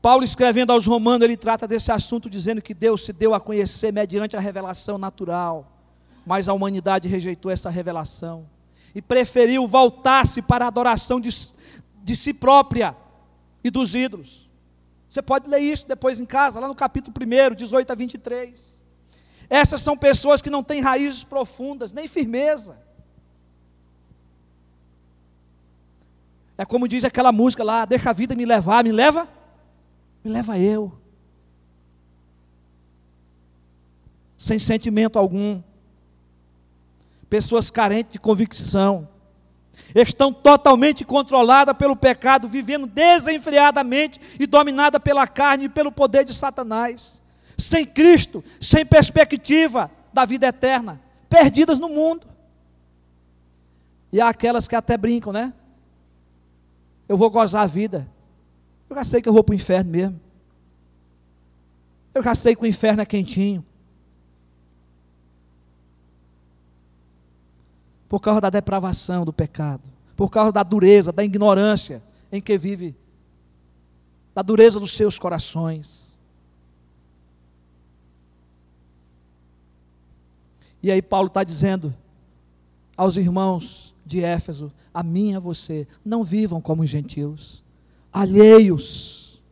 Paulo 0.00 0.22
escrevendo 0.22 0.72
aos 0.72 0.86
Romanos, 0.86 1.24
ele 1.24 1.36
trata 1.36 1.66
desse 1.66 1.90
assunto 1.90 2.30
dizendo 2.30 2.62
que 2.62 2.72
Deus 2.72 3.04
se 3.04 3.12
deu 3.12 3.34
a 3.34 3.40
conhecer 3.40 3.92
mediante 3.92 4.36
a 4.36 4.40
revelação 4.40 4.96
natural, 4.96 5.66
mas 6.24 6.48
a 6.48 6.52
humanidade 6.52 7.08
rejeitou 7.08 7.50
essa 7.50 7.68
revelação. 7.70 8.46
e 8.94 9.02
preferiu 9.02 9.66
voltar-se 9.66 10.40
para 10.40 10.64
a 10.64 10.68
adoração 10.68 11.20
de, 11.20 11.28
de 12.02 12.16
si 12.16 12.32
própria 12.32 12.96
e 13.62 13.70
dos 13.70 13.94
ídolos. 13.94 14.48
Você 15.08 15.22
pode 15.22 15.48
ler 15.48 15.60
isso 15.60 15.86
depois 15.86 16.18
em 16.18 16.26
casa, 16.26 16.58
lá 16.58 16.66
no 16.66 16.74
capítulo 16.74 17.14
1, 17.16 17.54
18 17.54 17.90
a 17.90 17.94
23. 17.94 18.84
Essas 19.48 19.80
são 19.80 19.96
pessoas 19.96 20.42
que 20.42 20.50
não 20.50 20.62
têm 20.62 20.80
raízes 20.80 21.22
profundas, 21.22 21.92
nem 21.92 22.08
firmeza. 22.08 22.76
É 26.56 26.64
como 26.64 26.88
diz 26.88 27.04
aquela 27.04 27.30
música 27.30 27.62
lá, 27.62 27.84
deixa 27.84 28.10
a 28.10 28.12
vida 28.12 28.34
me 28.34 28.44
levar, 28.44 28.82
me 28.82 28.90
leva, 28.90 29.28
me 30.24 30.30
leva 30.30 30.58
eu. 30.58 30.92
Sem 34.36 34.58
sentimento 34.58 35.18
algum. 35.18 35.62
Pessoas 37.28 37.70
carentes 37.70 38.12
de 38.12 38.18
convicção. 38.18 39.08
Estão 39.94 40.32
totalmente 40.32 41.04
controladas 41.04 41.76
pelo 41.76 41.94
pecado, 41.94 42.48
vivendo 42.48 42.86
desenfreadamente 42.86 44.20
e 44.38 44.46
dominada 44.46 44.98
pela 44.98 45.26
carne 45.26 45.64
e 45.64 45.68
pelo 45.68 45.92
poder 45.92 46.24
de 46.24 46.34
Satanás. 46.34 47.22
Sem 47.56 47.86
Cristo, 47.86 48.42
sem 48.60 48.84
perspectiva 48.84 49.90
da 50.12 50.24
vida 50.24 50.46
eterna, 50.46 51.00
perdidas 51.28 51.78
no 51.78 51.88
mundo. 51.88 52.26
E 54.12 54.20
há 54.20 54.28
aquelas 54.28 54.66
que 54.66 54.74
até 54.74 54.96
brincam, 54.96 55.32
né? 55.32 55.52
eu 57.08 57.16
vou 57.16 57.30
gozar 57.30 57.62
a 57.62 57.66
vida. 57.66 58.06
Eu 58.88 58.96
já 58.96 59.04
sei 59.04 59.20
que 59.20 59.28
eu 59.28 59.32
vou 59.32 59.44
para 59.44 59.52
o 59.52 59.56
inferno 59.56 59.90
mesmo. 59.90 60.20
Eu 62.14 62.22
já 62.22 62.34
sei 62.34 62.56
que 62.56 62.62
o 62.62 62.66
inferno 62.66 63.02
é 63.02 63.06
quentinho. 63.06 63.64
Por 68.08 68.20
causa 68.20 68.40
da 68.40 68.50
depravação 68.50 69.24
do 69.24 69.32
pecado, 69.32 69.88
por 70.16 70.30
causa 70.30 70.50
da 70.50 70.62
dureza, 70.62 71.12
da 71.12 71.22
ignorância 71.22 72.02
em 72.32 72.40
que 72.40 72.56
vive, 72.56 72.96
da 74.34 74.40
dureza 74.40 74.80
dos 74.80 74.92
seus 74.92 75.18
corações. 75.18 76.16
E 80.82 80.90
aí 80.90 81.02
Paulo 81.02 81.26
está 81.26 81.44
dizendo 81.44 81.94
aos 82.96 83.16
irmãos 83.16 83.94
de 84.04 84.24
Éfeso, 84.24 84.72
a 84.92 85.02
mim 85.02 85.32
e 85.32 85.36
a 85.36 85.38
você, 85.38 85.86
não 86.04 86.24
vivam 86.24 86.60
como 86.60 86.82
os 86.82 86.88
gentios, 86.88 87.62
alheios 88.12 89.42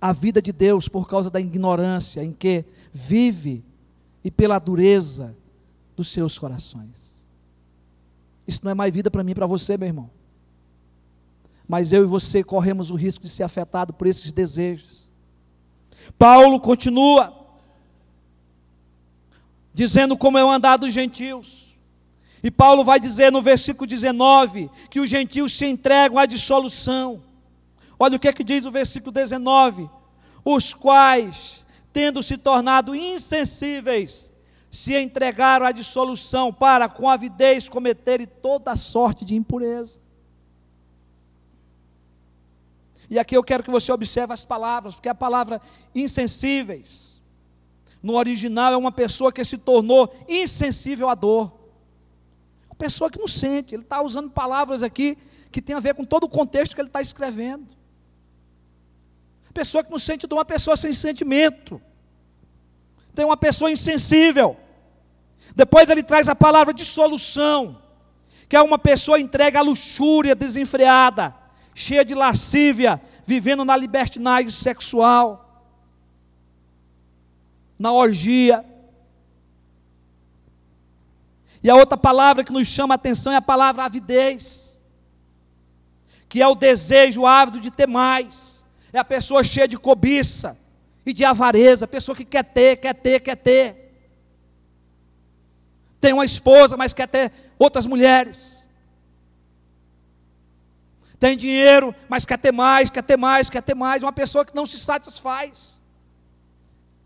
à 0.00 0.12
vida 0.12 0.42
de 0.42 0.52
Deus 0.52 0.88
por 0.88 1.08
causa 1.08 1.30
da 1.30 1.40
ignorância 1.40 2.22
em 2.22 2.32
que 2.32 2.64
vive 2.92 3.64
e 4.22 4.30
pela 4.30 4.58
dureza 4.58 5.34
dos 5.96 6.08
seus 6.08 6.38
corações. 6.38 7.24
Isso 8.46 8.60
não 8.62 8.70
é 8.70 8.74
mais 8.74 8.92
vida 8.92 9.10
para 9.10 9.22
mim 9.22 9.32
e 9.32 9.34
para 9.34 9.46
você, 9.46 9.76
meu 9.76 9.88
irmão. 9.88 10.10
Mas 11.66 11.92
eu 11.92 12.02
e 12.02 12.06
você 12.06 12.44
corremos 12.44 12.90
o 12.90 12.94
risco 12.94 13.24
de 13.24 13.30
ser 13.30 13.42
afetado 13.42 13.94
por 13.94 14.06
esses 14.06 14.30
desejos. 14.30 15.10
Paulo 16.18 16.60
continua 16.60 17.44
dizendo 19.72 20.16
como 20.16 20.38
é 20.38 20.44
o 20.44 20.50
andar 20.50 20.76
dos 20.76 20.92
gentios. 20.92 21.63
E 22.44 22.50
Paulo 22.50 22.84
vai 22.84 23.00
dizer 23.00 23.32
no 23.32 23.40
versículo 23.40 23.86
19 23.86 24.70
que 24.90 25.00
os 25.00 25.08
gentios 25.08 25.56
se 25.56 25.64
entregam 25.64 26.18
à 26.18 26.26
dissolução. 26.26 27.22
Olha 27.98 28.16
o 28.16 28.20
que 28.20 28.28
é 28.28 28.34
que 28.34 28.44
diz 28.44 28.66
o 28.66 28.70
versículo 28.70 29.10
19: 29.10 29.88
os 30.44 30.74
quais, 30.74 31.64
tendo 31.90 32.22
se 32.22 32.36
tornado 32.36 32.94
insensíveis, 32.94 34.30
se 34.70 34.94
entregaram 34.94 35.64
à 35.64 35.72
dissolução 35.72 36.52
para, 36.52 36.86
com 36.86 37.08
avidez, 37.08 37.66
cometerem 37.66 38.26
toda 38.26 38.76
sorte 38.76 39.24
de 39.24 39.34
impureza. 39.34 39.98
E 43.08 43.18
aqui 43.18 43.34
eu 43.34 43.42
quero 43.42 43.62
que 43.62 43.70
você 43.70 43.90
observe 43.90 44.34
as 44.34 44.44
palavras, 44.44 44.94
porque 44.94 45.08
a 45.08 45.14
palavra 45.14 45.62
insensíveis, 45.94 47.22
no 48.02 48.16
original, 48.16 48.74
é 48.74 48.76
uma 48.76 48.92
pessoa 48.92 49.32
que 49.32 49.42
se 49.46 49.56
tornou 49.56 50.14
insensível 50.28 51.08
à 51.08 51.14
dor 51.14 51.63
pessoa 52.84 53.10
que 53.10 53.18
não 53.18 53.26
sente. 53.26 53.74
Ele 53.74 53.82
está 53.82 54.02
usando 54.02 54.30
palavras 54.30 54.82
aqui 54.82 55.16
que 55.50 55.62
tem 55.62 55.74
a 55.74 55.80
ver 55.80 55.94
com 55.94 56.04
todo 56.04 56.24
o 56.24 56.28
contexto 56.28 56.74
que 56.74 56.80
ele 56.80 56.88
está 56.88 57.00
escrevendo. 57.00 57.66
Pessoa 59.54 59.82
que 59.84 59.90
não 59.90 59.98
sente 59.98 60.26
de 60.26 60.34
uma 60.34 60.44
pessoa 60.44 60.76
sem 60.76 60.92
sentimento. 60.92 61.80
Tem 63.14 63.24
uma 63.24 63.36
pessoa 63.36 63.70
insensível. 63.70 64.56
Depois 65.56 65.88
ele 65.88 66.02
traz 66.02 66.28
a 66.28 66.34
palavra 66.34 66.74
dissolução, 66.74 67.80
que 68.48 68.56
é 68.56 68.60
uma 68.60 68.78
pessoa 68.78 69.18
entregue 69.20 69.56
à 69.56 69.62
luxúria 69.62 70.34
desenfreada, 70.34 71.34
cheia 71.74 72.04
de 72.04 72.14
lascívia, 72.14 73.00
vivendo 73.24 73.64
na 73.64 73.76
libertinagem 73.76 74.50
sexual, 74.50 75.64
na 77.78 77.92
orgia. 77.92 78.64
E 81.64 81.70
a 81.70 81.74
outra 81.74 81.96
palavra 81.96 82.44
que 82.44 82.52
nos 82.52 82.68
chama 82.68 82.92
a 82.92 82.96
atenção 82.96 83.32
é 83.32 83.36
a 83.36 83.42
palavra 83.42 83.84
avidez, 83.84 84.82
que 86.28 86.42
é 86.42 86.46
o 86.46 86.54
desejo 86.54 87.24
ávido 87.24 87.58
de 87.58 87.70
ter 87.70 87.88
mais, 87.88 88.66
é 88.92 88.98
a 88.98 89.04
pessoa 89.04 89.42
cheia 89.42 89.66
de 89.66 89.78
cobiça 89.78 90.58
e 91.06 91.14
de 91.14 91.24
avareza, 91.24 91.86
a 91.86 91.88
pessoa 91.88 92.14
que 92.14 92.24
quer 92.24 92.44
ter, 92.44 92.76
quer 92.76 92.94
ter, 92.94 93.20
quer 93.20 93.36
ter. 93.36 93.94
Tem 96.02 96.12
uma 96.12 96.26
esposa, 96.26 96.76
mas 96.76 96.92
quer 96.92 97.08
ter 97.08 97.32
outras 97.58 97.86
mulheres. 97.86 98.66
Tem 101.18 101.38
dinheiro, 101.38 101.94
mas 102.10 102.26
quer 102.26 102.38
ter 102.38 102.52
mais, 102.52 102.90
quer 102.90 103.02
ter 103.02 103.16
mais, 103.16 103.48
quer 103.48 103.62
ter 103.62 103.74
mais. 103.74 104.02
Uma 104.02 104.12
pessoa 104.12 104.44
que 104.44 104.54
não 104.54 104.66
se 104.66 104.76
satisfaz. 104.76 105.82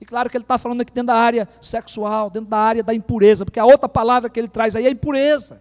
E 0.00 0.04
claro 0.04 0.30
que 0.30 0.36
ele 0.36 0.44
está 0.44 0.56
falando 0.56 0.80
aqui 0.80 0.92
dentro 0.92 1.08
da 1.08 1.16
área 1.16 1.48
sexual, 1.60 2.30
dentro 2.30 2.48
da 2.48 2.58
área 2.58 2.82
da 2.82 2.94
impureza, 2.94 3.44
porque 3.44 3.58
a 3.58 3.64
outra 3.64 3.88
palavra 3.88 4.30
que 4.30 4.38
ele 4.38 4.48
traz 4.48 4.76
aí 4.76 4.86
é 4.86 4.90
impureza, 4.90 5.60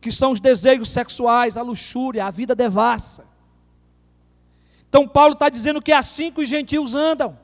que 0.00 0.12
são 0.12 0.32
os 0.32 0.40
desejos 0.40 0.88
sexuais, 0.88 1.56
a 1.56 1.62
luxúria, 1.62 2.26
a 2.26 2.30
vida 2.30 2.54
devassa. 2.54 3.24
Então 4.88 5.06
Paulo 5.06 5.34
está 5.34 5.48
dizendo 5.48 5.80
que 5.80 5.92
é 5.92 5.96
assim 5.96 6.30
que 6.30 6.40
os 6.40 6.48
gentios 6.48 6.94
andam. 6.94 7.38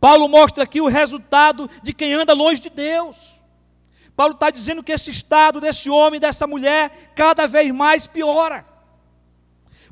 Paulo 0.00 0.28
mostra 0.28 0.64
aqui 0.64 0.80
o 0.80 0.86
resultado 0.86 1.68
de 1.82 1.92
quem 1.92 2.12
anda 2.12 2.32
longe 2.32 2.60
de 2.60 2.70
Deus. 2.70 3.40
Paulo 4.14 4.34
está 4.34 4.50
dizendo 4.50 4.82
que 4.82 4.92
esse 4.92 5.10
estado 5.10 5.60
desse 5.60 5.90
homem, 5.90 6.20
dessa 6.20 6.46
mulher, 6.46 7.12
cada 7.16 7.46
vez 7.46 7.72
mais 7.72 8.06
piora. 8.06 8.64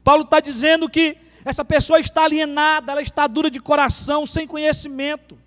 Paulo 0.04 0.22
está 0.22 0.38
dizendo 0.38 0.88
que 0.88 1.16
essa 1.44 1.64
pessoa 1.64 1.98
está 1.98 2.24
alienada, 2.24 2.92
ela 2.92 3.02
está 3.02 3.26
dura 3.26 3.50
de 3.50 3.60
coração, 3.60 4.24
sem 4.24 4.46
conhecimento. 4.46 5.38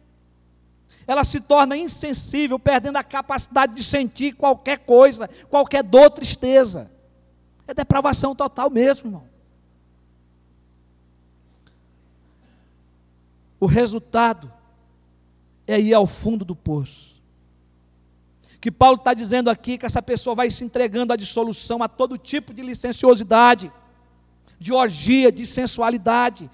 Ela 1.07 1.23
se 1.23 1.39
torna 1.39 1.77
insensível, 1.77 2.59
perdendo 2.59 2.97
a 2.97 3.03
capacidade 3.03 3.75
de 3.75 3.83
sentir 3.83 4.33
qualquer 4.33 4.79
coisa, 4.79 5.29
qualquer 5.49 5.83
dor, 5.83 6.09
tristeza. 6.09 6.91
É 7.67 7.73
depravação 7.73 8.35
total 8.35 8.69
mesmo, 8.69 9.07
irmão. 9.07 9.23
O 13.59 13.65
resultado 13.65 14.51
é 15.65 15.79
ir 15.79 15.93
ao 15.93 16.05
fundo 16.05 16.43
do 16.43 16.55
poço. 16.55 17.15
Que 18.59 18.71
Paulo 18.71 18.97
está 18.97 19.13
dizendo 19.13 19.49
aqui 19.49 19.77
que 19.77 19.85
essa 19.85 20.01
pessoa 20.01 20.35
vai 20.35 20.49
se 20.51 20.63
entregando 20.63 21.13
à 21.13 21.15
dissolução, 21.15 21.81
a 21.81 21.87
todo 21.87 22.17
tipo 22.17 22.53
de 22.53 22.61
licenciosidade 22.61 23.71
de 24.59 24.73
orgia, 24.73 25.31
de 25.31 25.45
sensualidade. 25.45 26.49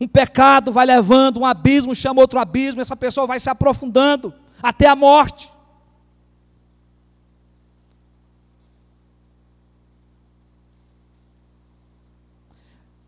Um 0.00 0.06
pecado 0.06 0.70
vai 0.70 0.86
levando, 0.86 1.40
um 1.40 1.46
abismo 1.46 1.94
chama 1.94 2.20
outro 2.20 2.38
abismo, 2.38 2.80
essa 2.80 2.96
pessoa 2.96 3.26
vai 3.26 3.40
se 3.40 3.48
aprofundando 3.48 4.32
até 4.62 4.86
a 4.86 4.96
morte. 4.96 5.50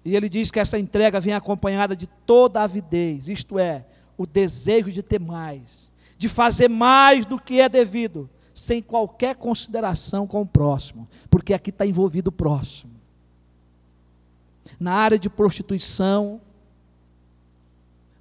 E 0.04 0.16
ele 0.16 0.28
diz 0.28 0.50
que 0.50 0.58
essa 0.58 0.78
entrega 0.78 1.20
vem 1.20 1.34
acompanhada 1.34 1.94
de 1.94 2.06
toda 2.06 2.62
avidez, 2.62 3.28
isto 3.28 3.58
é, 3.58 3.84
o 4.16 4.26
desejo 4.26 4.90
de 4.90 5.02
ter 5.02 5.20
mais, 5.20 5.92
de 6.16 6.30
fazer 6.30 6.68
mais 6.68 7.26
do 7.26 7.38
que 7.38 7.60
é 7.60 7.68
devido, 7.68 8.30
sem 8.54 8.80
qualquer 8.80 9.36
consideração 9.36 10.26
com 10.26 10.40
o 10.40 10.46
próximo, 10.46 11.06
porque 11.28 11.52
aqui 11.52 11.68
está 11.68 11.84
envolvido 11.84 12.28
o 12.28 12.32
próximo 12.32 12.97
na 14.78 14.92
área 14.94 15.18
de 15.18 15.30
prostituição, 15.30 16.40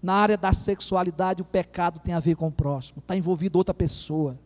na 0.02 0.14
área 0.14 0.38
da 0.38 0.54
sexualidade, 0.54 1.42
o 1.42 1.46
pecado 1.46 2.00
tem 2.00 2.14
a 2.14 2.20
ver 2.20 2.36
com 2.36 2.48
o 2.48 2.52
próximo, 2.52 3.00
está 3.00 3.16
envolvido 3.16 3.58
outra 3.58 3.74
pessoa. 3.74 4.38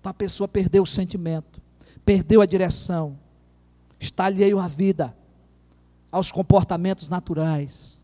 Então 0.00 0.10
a 0.10 0.14
pessoa 0.14 0.46
perdeu 0.48 0.82
o 0.82 0.86
sentimento, 0.86 1.62
perdeu 2.04 2.40
a 2.40 2.46
direção, 2.46 3.18
está 3.98 4.26
alheio 4.26 4.58
à 4.58 4.68
vida, 4.68 5.16
aos 6.10 6.30
comportamentos 6.32 7.08
naturais. 7.08 7.96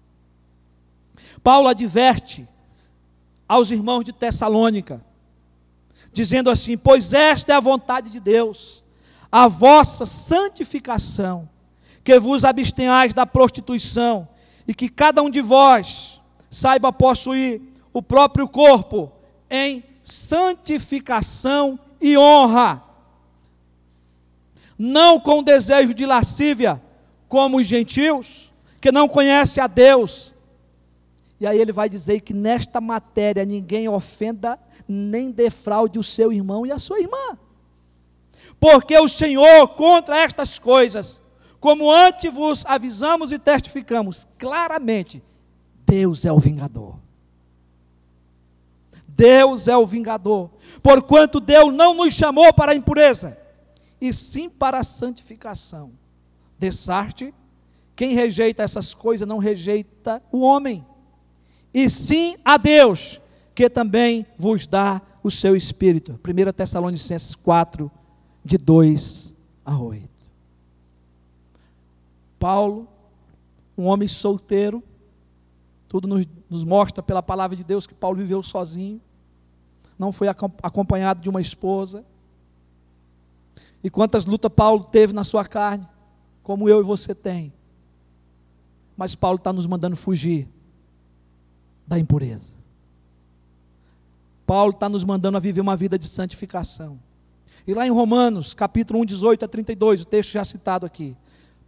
Paulo 1.43 1.69
adverte 1.69 2.49
aos 3.49 3.71
irmãos 3.71 4.05
de 4.05 4.13
Tessalônica, 4.13 5.05
dizendo 6.13 6.51
assim: 6.51 6.77
Pois 6.77 7.13
esta 7.13 7.53
é 7.53 7.57
a 7.57 7.61
vontade 7.61 8.11
de 8.11 8.21
Deus, 8.21 8.83
a 9.31 9.49
vossa 9.49 10.05
santificação, 10.05 11.49
que 12.05 12.19
vos 12.19 12.45
abstenhais 12.45 13.15
da 13.15 13.27
prostituição, 13.27 14.29
e 14.67 14.75
que 14.75 14.89
cada 14.89 15.23
um 15.23 15.31
de 15.31 15.41
vós 15.41 16.21
saiba 16.51 16.93
possuir 16.93 17.61
o 17.93 18.03
próprio 18.03 18.49
corpo 18.49 19.13
em 19.51 19.85
santificação 20.03 21.79
e 22.01 22.17
honra, 22.17 22.83
não 24.79 25.21
com 25.21 25.43
desejo 25.43 25.95
de 25.95 26.05
lascívia, 26.05 26.83
como 27.29 27.59
os 27.59 27.67
gentios, 27.67 28.53
que 28.81 28.91
não 28.91 29.09
conhecem 29.09 29.63
a 29.63 29.67
Deus. 29.67 30.35
E 31.39 31.47
aí 31.47 31.59
ele 31.59 31.73
vai 31.73 31.89
dizer 31.89 32.21
que 32.21 32.35
nesta 32.35 32.81
matéria 32.81 33.45
ninguém 33.45 33.89
ofenda 33.89 34.59
nem 34.89 35.31
defraude 35.31 35.99
o 35.99 36.03
seu 36.03 36.33
irmão 36.33 36.67
e 36.67 36.73
a 36.73 36.79
sua 36.79 37.01
irmã. 37.01 37.39
Porque 38.59 38.97
o 38.99 39.09
Senhor, 39.09 39.69
contra 39.69 40.19
estas 40.19 40.59
coisas, 40.59 41.23
como 41.63 41.89
antes 41.93 42.35
vos 42.35 42.67
avisamos 42.67 43.31
e 43.31 43.39
testificamos 43.39 44.27
claramente, 44.37 45.23
Deus 45.87 46.25
é 46.25 46.33
o 46.33 46.41
vingador. 46.41 46.97
Deus 49.07 49.69
é 49.69 49.77
o 49.77 49.87
vingador. 49.87 50.51
Porquanto 50.83 51.39
Deus 51.39 51.73
não 51.73 51.95
nos 51.95 52.15
chamou 52.15 52.53
para 52.53 52.73
a 52.73 52.75
impureza, 52.75 53.39
e 54.01 54.13
sim 54.13 54.51
para 54.51 54.81
a 54.81 54.83
santificação. 54.83 55.93
Dessarte, 56.59 57.33
quem 57.95 58.13
rejeita 58.13 58.65
essas 58.65 58.93
coisas 58.93 59.29
não 59.29 59.39
rejeita 59.39 60.21
o 60.33 60.41
homem, 60.41 60.85
e 61.73 61.89
sim 61.89 62.35
a 62.45 62.57
Deus, 62.57 63.21
que 63.55 63.71
também 63.71 64.27
vos 64.37 64.67
dá 64.67 65.01
o 65.23 65.31
seu 65.31 65.55
Espírito. 65.55 66.19
1 66.27 66.53
Tessalonicenses 66.55 67.37
4, 67.37 67.89
de 68.45 68.59
2 68.59 69.37
a 69.65 69.79
8. 69.79 70.12
Paulo, 72.43 72.89
um 73.79 73.85
homem 73.85 74.09
solteiro, 74.09 74.83
tudo 75.87 76.09
nos, 76.09 76.27
nos, 76.51 76.65
mostra 76.65 77.01
pela 77.01 77.23
palavra 77.23 77.57
de 77.57 77.63
Deus 77.63 77.87
que 77.87 77.95
Paulo 77.95 78.17
viveu 78.17 78.43
sozinho, 78.43 79.01
não 79.97 80.11
foi 80.11 80.27
acompanhado 80.27 81.21
de 81.21 81.31
uma 81.31 81.41
esposa. 81.41 82.05
E 83.81 83.89
quantas 83.89 84.27
lutas 84.27 84.51
Paulo 84.53 84.83
teve 84.83 85.13
na 85.13 85.23
sua 85.23 85.47
carne, 85.47 85.87
como 86.43 86.69
eu 86.69 86.81
e 86.81 86.83
você 86.83 87.15
tem. 87.15 87.53
Mas 88.97 89.15
Paulo 89.15 89.37
está 89.37 89.53
nos 89.53 89.65
mandando 89.65 89.95
fugir 89.95 90.49
da 91.87 91.97
impureza. 91.97 92.51
Paulo 94.45 94.73
está 94.73 94.89
nos 94.89 95.05
mandando 95.05 95.37
a 95.37 95.41
viver 95.41 95.61
uma 95.61 95.77
vida 95.77 95.97
de 95.97 96.09
santificação. 96.09 96.99
E 97.65 97.73
lá 97.73 97.87
em 97.87 97.91
Romanos, 97.91 98.53
capítulo 98.53 98.99
1, 99.03 99.05
18 99.05 99.45
a 99.45 99.49
32, 99.49 100.03
o 100.03 100.07
texto 100.07 100.33
já 100.33 100.45
citado 100.45 100.85
aqui, 100.85 101.17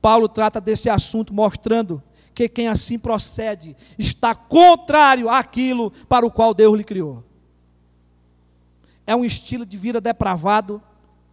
Paulo 0.05 0.28
trata 0.28 0.61
desse 0.61 0.90
assunto 0.90 1.32
mostrando 1.32 2.02
que 2.34 2.46
quem 2.46 2.68
assim 2.68 2.98
procede 2.98 3.74
está 3.98 4.34
contrário 4.34 5.30
àquilo 5.30 5.90
para 6.07 6.26
o 6.26 6.30
qual 6.30 6.52
Deus 6.52 6.76
lhe 6.76 6.84
criou. 6.84 7.24
É 9.07 9.16
um 9.16 9.24
estilo 9.24 9.64
de 9.64 9.78
vida 9.78 10.02
depravado 10.02 10.82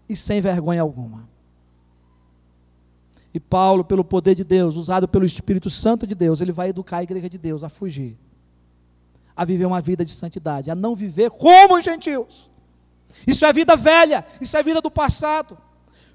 e 0.07 0.15
sem 0.15 0.39
vergonha 0.39 0.81
alguma. 0.81 1.27
E 3.33 3.41
Paulo, 3.41 3.83
pelo 3.83 4.05
poder 4.05 4.35
de 4.35 4.45
Deus, 4.45 4.77
usado 4.77 5.05
pelo 5.05 5.25
Espírito 5.25 5.69
Santo 5.69 6.07
de 6.07 6.15
Deus, 6.15 6.39
ele 6.39 6.53
vai 6.53 6.69
educar 6.69 6.99
a 6.99 7.03
igreja 7.03 7.27
de 7.27 7.37
Deus 7.37 7.65
a 7.65 7.69
fugir, 7.69 8.17
a 9.35 9.43
viver 9.43 9.65
uma 9.65 9.81
vida 9.81 10.05
de 10.05 10.11
santidade, 10.11 10.71
a 10.71 10.75
não 10.75 10.95
viver 10.95 11.29
como 11.29 11.75
os 11.75 11.83
gentios. 11.83 12.49
Isso 13.27 13.45
é 13.45 13.51
vida 13.51 13.75
velha, 13.75 14.25
isso 14.39 14.55
é 14.55 14.63
vida 14.63 14.79
do 14.79 14.89
passado. 14.89 15.57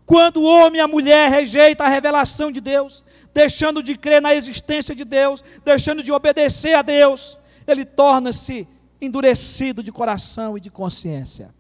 Quando 0.07 0.37
o 0.37 0.45
homem 0.45 0.79
e 0.79 0.81
a 0.81 0.87
mulher 0.87 1.29
rejeitam 1.29 1.85
a 1.85 1.91
revelação 1.91 2.53
de 2.53 2.61
Deus, 2.61 3.05
deixando 3.35 3.83
de 3.83 3.99
crer 3.99 4.23
na 4.23 4.35
existência 4.35 4.95
de 4.95 5.05
Deus, 5.05 5.45
deixando 5.65 6.03
de 6.03 6.13
obedecer 6.13 6.75
a 6.75 6.83
Deus, 6.83 7.37
ele 7.67 7.85
torna-se 7.85 8.69
endurecido 9.01 9.83
de 9.83 9.91
coração 9.91 10.57
e 10.57 10.61
de 10.61 10.71
consciência. 10.71 11.53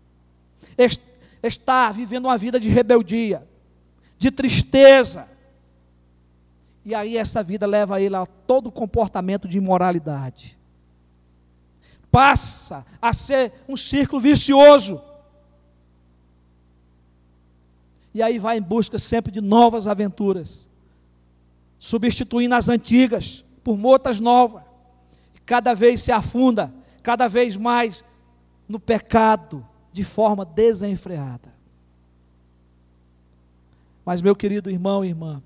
Está 1.43 1.91
vivendo 1.91 2.27
uma 2.27 2.39
vida 2.39 2.61
de 2.61 2.69
rebeldia, 2.69 3.47
de 4.17 4.31
tristeza. 4.31 5.29
E 6.85 6.95
aí 6.95 7.17
essa 7.17 7.43
vida 7.43 7.67
leva 7.67 8.01
ele 8.01 8.15
a 8.15 8.25
todo 8.25 8.71
comportamento 8.71 9.49
de 9.49 9.59
imoralidade. 9.59 10.57
Passa 12.11 12.87
a 13.03 13.13
ser 13.13 13.53
um 13.69 13.77
círculo 13.77 14.21
vicioso. 14.23 15.03
E 18.17 18.23
aí 18.23 18.39
vai 18.39 18.57
em 18.57 18.63
busca 18.63 18.99
sempre 18.99 19.31
de 19.31 19.43
novas 19.43 19.87
aventuras 19.87 20.71
substituindo 21.79 22.55
as 22.55 22.67
antigas 22.71 23.45
por 23.63 23.79
outras 23.85 24.21
novas. 24.21 24.63
Cada 25.45 25.75
vez 25.75 26.01
se 26.01 26.11
afunda, 26.11 26.73
cada 27.03 27.29
vez 27.29 27.59
mais 27.59 28.03
no 28.67 28.81
pecado, 28.81 29.69
de 29.93 30.03
forma 30.03 30.47
desenfreada. 30.47 31.53
Mas, 34.03 34.23
meu 34.23 34.35
querido 34.35 34.71
irmão 34.71 35.05
e 35.05 35.09
irmã, 35.09 35.43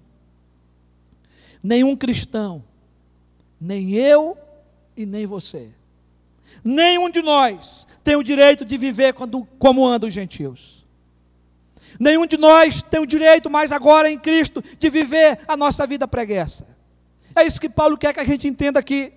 nenhum 1.61 1.97
cristão, 1.97 2.63
nem 3.61 3.95
eu 3.95 4.39
e 4.97 5.05
nem 5.05 5.27
você, 5.27 5.71
nenhum 6.63 7.11
de 7.11 7.21
nós 7.21 7.85
tem 8.05 8.15
o 8.15 8.23
direito 8.23 8.65
de 8.65 8.79
viver 8.79 9.13
quando, 9.13 9.45
como 9.59 9.85
andam 9.85 10.07
os 10.07 10.15
gentios. 10.15 10.80
Nenhum 12.01 12.25
de 12.25 12.39
nós 12.39 12.83
tem 12.83 12.99
o 12.99 13.07
direito 13.07 13.51
mais 13.51 13.71
agora 13.71 14.11
em 14.11 14.19
Cristo 14.19 14.65
de 14.79 14.89
viver 14.89 15.39
a 15.47 15.55
nossa 15.55 15.87
vida 15.87 16.09
preguiça. 16.09 16.67
É 17.37 17.45
isso 17.45 17.61
que 17.61 17.69
Paulo 17.69 17.99
quer 17.99 18.15
que 18.15 18.21
a 18.21 18.25
gente 18.25 18.49
entenda 18.49 18.81
aqui. 18.81 19.13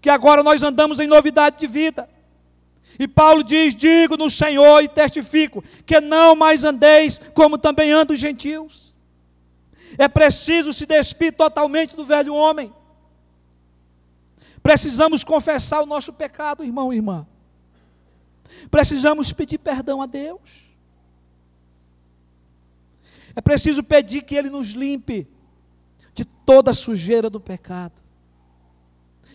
Que 0.00 0.08
agora 0.08 0.42
nós 0.42 0.62
andamos 0.62 0.98
em 0.98 1.06
novidade 1.06 1.58
de 1.58 1.66
vida. 1.66 2.08
E 2.98 3.06
Paulo 3.06 3.44
diz: 3.44 3.74
Digo 3.74 4.16
no 4.16 4.30
Senhor 4.30 4.82
e 4.82 4.88
testifico 4.88 5.62
que 5.84 6.00
não 6.00 6.34
mais 6.34 6.64
andeis 6.64 7.20
como 7.34 7.58
também 7.58 7.92
andam 7.92 8.14
os 8.14 8.20
gentios. 8.20 8.94
É 9.98 10.08
preciso 10.08 10.72
se 10.72 10.86
despir 10.86 11.34
totalmente 11.34 11.94
do 11.94 12.06
velho 12.06 12.34
homem. 12.34 12.72
Precisamos 14.62 15.22
confessar 15.22 15.82
o 15.82 15.86
nosso 15.86 16.10
pecado, 16.10 16.64
irmão 16.64 16.90
e 16.90 16.96
irmã. 16.96 17.26
Precisamos 18.70 19.30
pedir 19.30 19.58
perdão 19.58 20.00
a 20.00 20.06
Deus. 20.06 20.71
É 23.34 23.40
preciso 23.40 23.82
pedir 23.82 24.22
que 24.22 24.34
Ele 24.34 24.50
nos 24.50 24.70
limpe 24.70 25.26
de 26.14 26.24
toda 26.24 26.70
a 26.70 26.74
sujeira 26.74 27.30
do 27.30 27.40
pecado, 27.40 28.00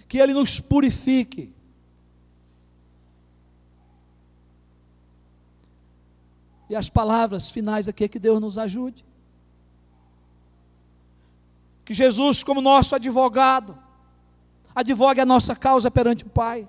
que 0.08 0.20
Ele 0.20 0.34
nos 0.34 0.60
purifique. 0.60 1.54
E 6.70 6.76
as 6.76 6.90
palavras 6.90 7.50
finais 7.50 7.88
aqui 7.88 8.04
é 8.04 8.08
que 8.08 8.20
Deus 8.20 8.40
nos 8.40 8.58
ajude. 8.58 9.06
Que 11.84 11.94
Jesus, 11.94 12.44
como 12.44 12.62
nosso 12.62 12.94
advogado, 12.94 13.78
advogue 14.76 15.22
a 15.22 15.26
nossa 15.26 15.56
causa 15.56 15.90
perante 15.90 16.26
o 16.26 16.30
Pai. 16.30 16.68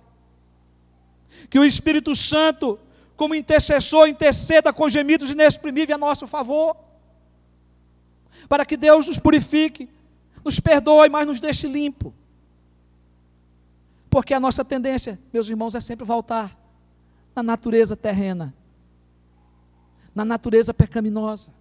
Que 1.50 1.58
o 1.58 1.64
Espírito 1.64 2.14
Santo, 2.14 2.78
como 3.16 3.34
intercessor, 3.34 4.08
interceda 4.08 4.72
com 4.72 4.88
gemidos 4.88 5.30
inexprimíveis 5.30 5.96
a 5.96 5.98
nosso 5.98 6.26
favor 6.26 6.87
para 8.46 8.66
que 8.66 8.76
Deus 8.76 9.06
nos 9.06 9.18
purifique, 9.18 9.88
nos 10.44 10.60
perdoe, 10.60 11.08
mas 11.08 11.26
nos 11.26 11.40
deixe 11.40 11.66
limpo. 11.66 12.12
Porque 14.10 14.34
a 14.34 14.40
nossa 14.40 14.64
tendência, 14.64 15.18
meus 15.32 15.48
irmãos, 15.48 15.74
é 15.74 15.80
sempre 15.80 16.04
voltar 16.04 16.56
na 17.34 17.42
natureza 17.42 17.96
terrena, 17.96 18.54
na 20.14 20.24
natureza 20.24 20.74
pecaminosa. 20.74 21.52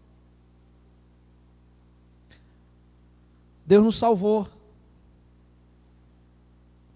Deus 3.65 3.83
nos 3.83 3.97
salvou, 3.97 4.47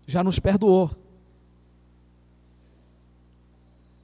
já 0.08 0.24
nos 0.24 0.40
perdoou. 0.40 0.90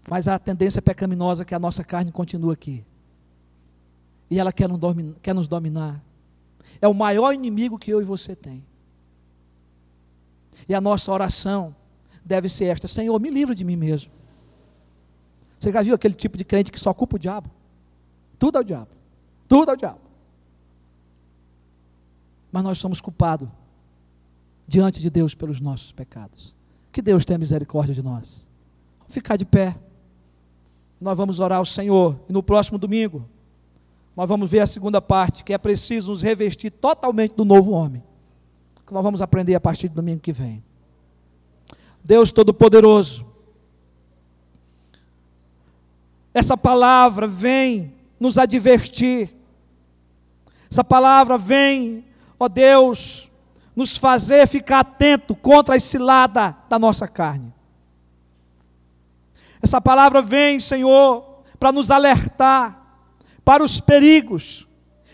Mas 0.09 0.28
a 0.28 0.38
tendência 0.38 0.82
pecaminosa 0.82 1.43
é 1.43 1.45
que 1.45 1.55
a 1.55 1.59
nossa 1.59 1.84
carne 1.84 2.11
continua 2.11 2.53
aqui. 2.53 2.84
E 4.30 4.39
ela 4.39 4.51
quer 4.51 4.67
nos, 4.67 4.80
dominar, 4.80 5.15
quer 5.21 5.34
nos 5.34 5.47
dominar. 5.47 6.03
É 6.82 6.88
o 6.88 6.93
maior 6.93 7.34
inimigo 7.34 7.78
que 7.78 7.91
eu 7.91 8.01
e 8.01 8.05
você 8.05 8.36
tem. 8.36 8.63
E 10.67 10.75
a 10.75 10.82
nossa 10.82 11.11
oração 11.11 11.75
deve 12.23 12.49
ser 12.49 12.65
esta: 12.65 12.88
Senhor, 12.88 13.19
me 13.19 13.30
livra 13.30 13.55
de 13.55 13.63
mim 13.63 13.75
mesmo. 13.75 14.11
Você 15.57 15.71
já 15.71 15.82
viu 15.82 15.95
aquele 15.95 16.13
tipo 16.13 16.38
de 16.38 16.45
crente 16.45 16.71
que 16.71 16.80
só 16.80 16.93
culpa 16.93 17.15
o 17.15 17.19
diabo? 17.19 17.49
Tudo 18.38 18.57
é 18.57 18.61
o 18.61 18.63
diabo. 18.63 18.89
Tudo 19.47 19.71
é 19.71 19.73
o 19.73 19.78
diabo. 19.78 19.99
Mas 22.51 22.63
nós 22.63 22.78
somos 22.78 23.01
culpados 23.01 23.49
diante 24.67 24.99
de 24.99 25.09
Deus 25.09 25.34
pelos 25.34 25.59
nossos 25.59 25.91
pecados. 25.91 26.53
Que 26.91 27.01
Deus 27.01 27.25
tenha 27.25 27.39
misericórdia 27.39 27.95
de 27.95 28.03
nós. 28.03 28.47
Vamos 28.99 29.13
ficar 29.13 29.36
de 29.38 29.45
pé. 29.45 29.75
Nós 30.99 31.17
vamos 31.17 31.39
orar 31.39 31.59
ao 31.59 31.65
Senhor. 31.65 32.19
E 32.28 32.34
no 32.34 32.43
próximo 32.43 32.78
domingo, 32.78 33.28
nós 34.18 34.28
vamos 34.28 34.49
ver 34.49 34.61
a 34.61 34.65
segunda 34.65 34.99
parte, 34.99 35.43
que 35.43 35.53
é 35.53 35.59
preciso 35.59 36.09
nos 36.09 36.24
revestir 36.24 36.72
totalmente 36.72 37.36
do 37.36 37.45
novo 37.45 37.70
homem. 37.70 38.03
Que 38.84 38.91
nós 38.91 39.03
vamos 39.03 39.22
aprender 39.22 39.53
a 39.53 39.59
partir 39.59 39.89
do 39.89 39.93
domingo 39.93 40.20
que 40.20 40.32
vem. 40.32 40.63
Deus 42.03 42.32
Todo-Poderoso, 42.32 43.24
essa 46.34 46.57
palavra 46.57 47.28
vem 47.28 47.93
nos 48.20 48.39
advertir, 48.39 49.30
essa 50.68 50.84
palavra 50.84 51.38
vem, 51.38 52.03
ó 52.39 52.47
Deus, 52.47 53.30
nos 53.76 53.95
fazer 53.95 54.47
ficar 54.47 54.80
atento 54.80 55.36
contra 55.36 55.76
a 55.76 55.80
cilada 55.80 56.57
da 56.68 56.80
nossa 56.80 57.07
carne. 57.07 57.53
Essa 59.61 59.80
palavra 59.80 60.24
vem, 60.24 60.59
Senhor, 60.59 61.43
para 61.59 61.72
nos 61.72 61.91
alertar 61.91 62.86
para 63.48 63.64
os 63.64 63.80
perigos 63.80 64.68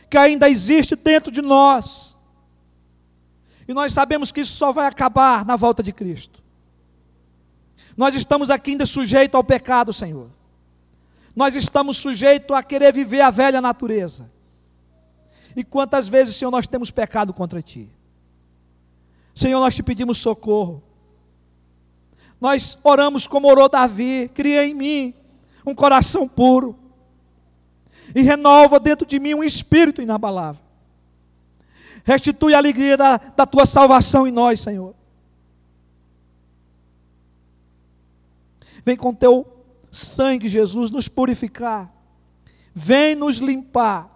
que 0.09 0.17
ainda 0.17 0.49
existem 0.49 0.97
dentro 0.97 1.31
de 1.31 1.39
nós. 1.39 2.17
E 3.67 3.75
nós 3.75 3.93
sabemos 3.93 4.31
que 4.31 4.41
isso 4.41 4.53
só 4.53 4.71
vai 4.71 4.87
acabar 4.87 5.45
na 5.45 5.55
volta 5.55 5.83
de 5.83 5.93
Cristo. 5.93 6.41
Nós 7.95 8.15
estamos 8.15 8.49
aqui 8.49 8.71
ainda 8.71 8.87
sujeitos 8.87 9.35
ao 9.35 9.43
pecado, 9.43 9.93
Senhor. 9.93 10.31
Nós 11.35 11.55
estamos 11.55 11.97
sujeitos 11.97 12.57
a 12.57 12.63
querer 12.63 12.91
viver 12.91 13.21
a 13.21 13.29
velha 13.29 13.61
natureza. 13.61 14.27
E 15.55 15.63
quantas 15.63 16.07
vezes, 16.07 16.35
Senhor, 16.35 16.49
nós 16.49 16.65
temos 16.65 16.89
pecado 16.89 17.35
contra 17.35 17.61
Ti? 17.61 17.87
Senhor, 19.35 19.59
nós 19.59 19.75
te 19.75 19.83
pedimos 19.83 20.17
socorro. 20.17 20.81
Nós 22.41 22.79
oramos 22.83 23.27
como 23.27 23.47
orou 23.47 23.69
Davi: 23.69 24.27
cria 24.33 24.65
em 24.65 24.73
mim 24.73 25.13
um 25.63 25.75
coração 25.75 26.27
puro 26.27 26.79
e 28.15 28.21
renova 28.21 28.79
dentro 28.79 29.05
de 29.05 29.19
mim 29.19 29.33
um 29.33 29.43
espírito 29.43 30.01
inabalável. 30.01 30.61
Restitui 32.03 32.53
a 32.53 32.57
alegria 32.57 32.97
da, 32.97 33.17
da 33.17 33.45
tua 33.45 33.65
salvação 33.65 34.27
em 34.27 34.31
nós, 34.31 34.59
Senhor. 34.59 34.93
Vem 38.85 38.97
com 38.97 39.13
teu 39.13 39.47
sangue, 39.91 40.49
Jesus, 40.49 40.91
nos 40.91 41.07
purificar. 41.07 41.91
Vem 42.73 43.15
nos 43.15 43.37
limpar. 43.37 44.09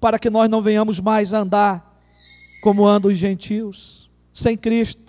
Para 0.00 0.18
que 0.18 0.30
nós 0.30 0.48
não 0.48 0.62
venhamos 0.62 1.00
mais 1.00 1.32
andar 1.32 1.98
como 2.62 2.86
andam 2.86 3.10
os 3.10 3.18
gentios, 3.18 4.10
sem 4.32 4.56
Cristo 4.56 5.08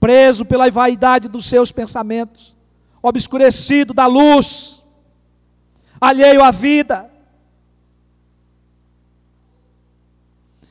preso 0.00 0.46
pela 0.46 0.70
vaidade 0.70 1.28
dos 1.28 1.44
seus 1.44 1.70
pensamentos, 1.70 2.56
obscurecido 3.02 3.94
da 3.94 4.06
luz, 4.06 4.84
alheio 6.00 6.42
à 6.42 6.50
vida, 6.50 7.10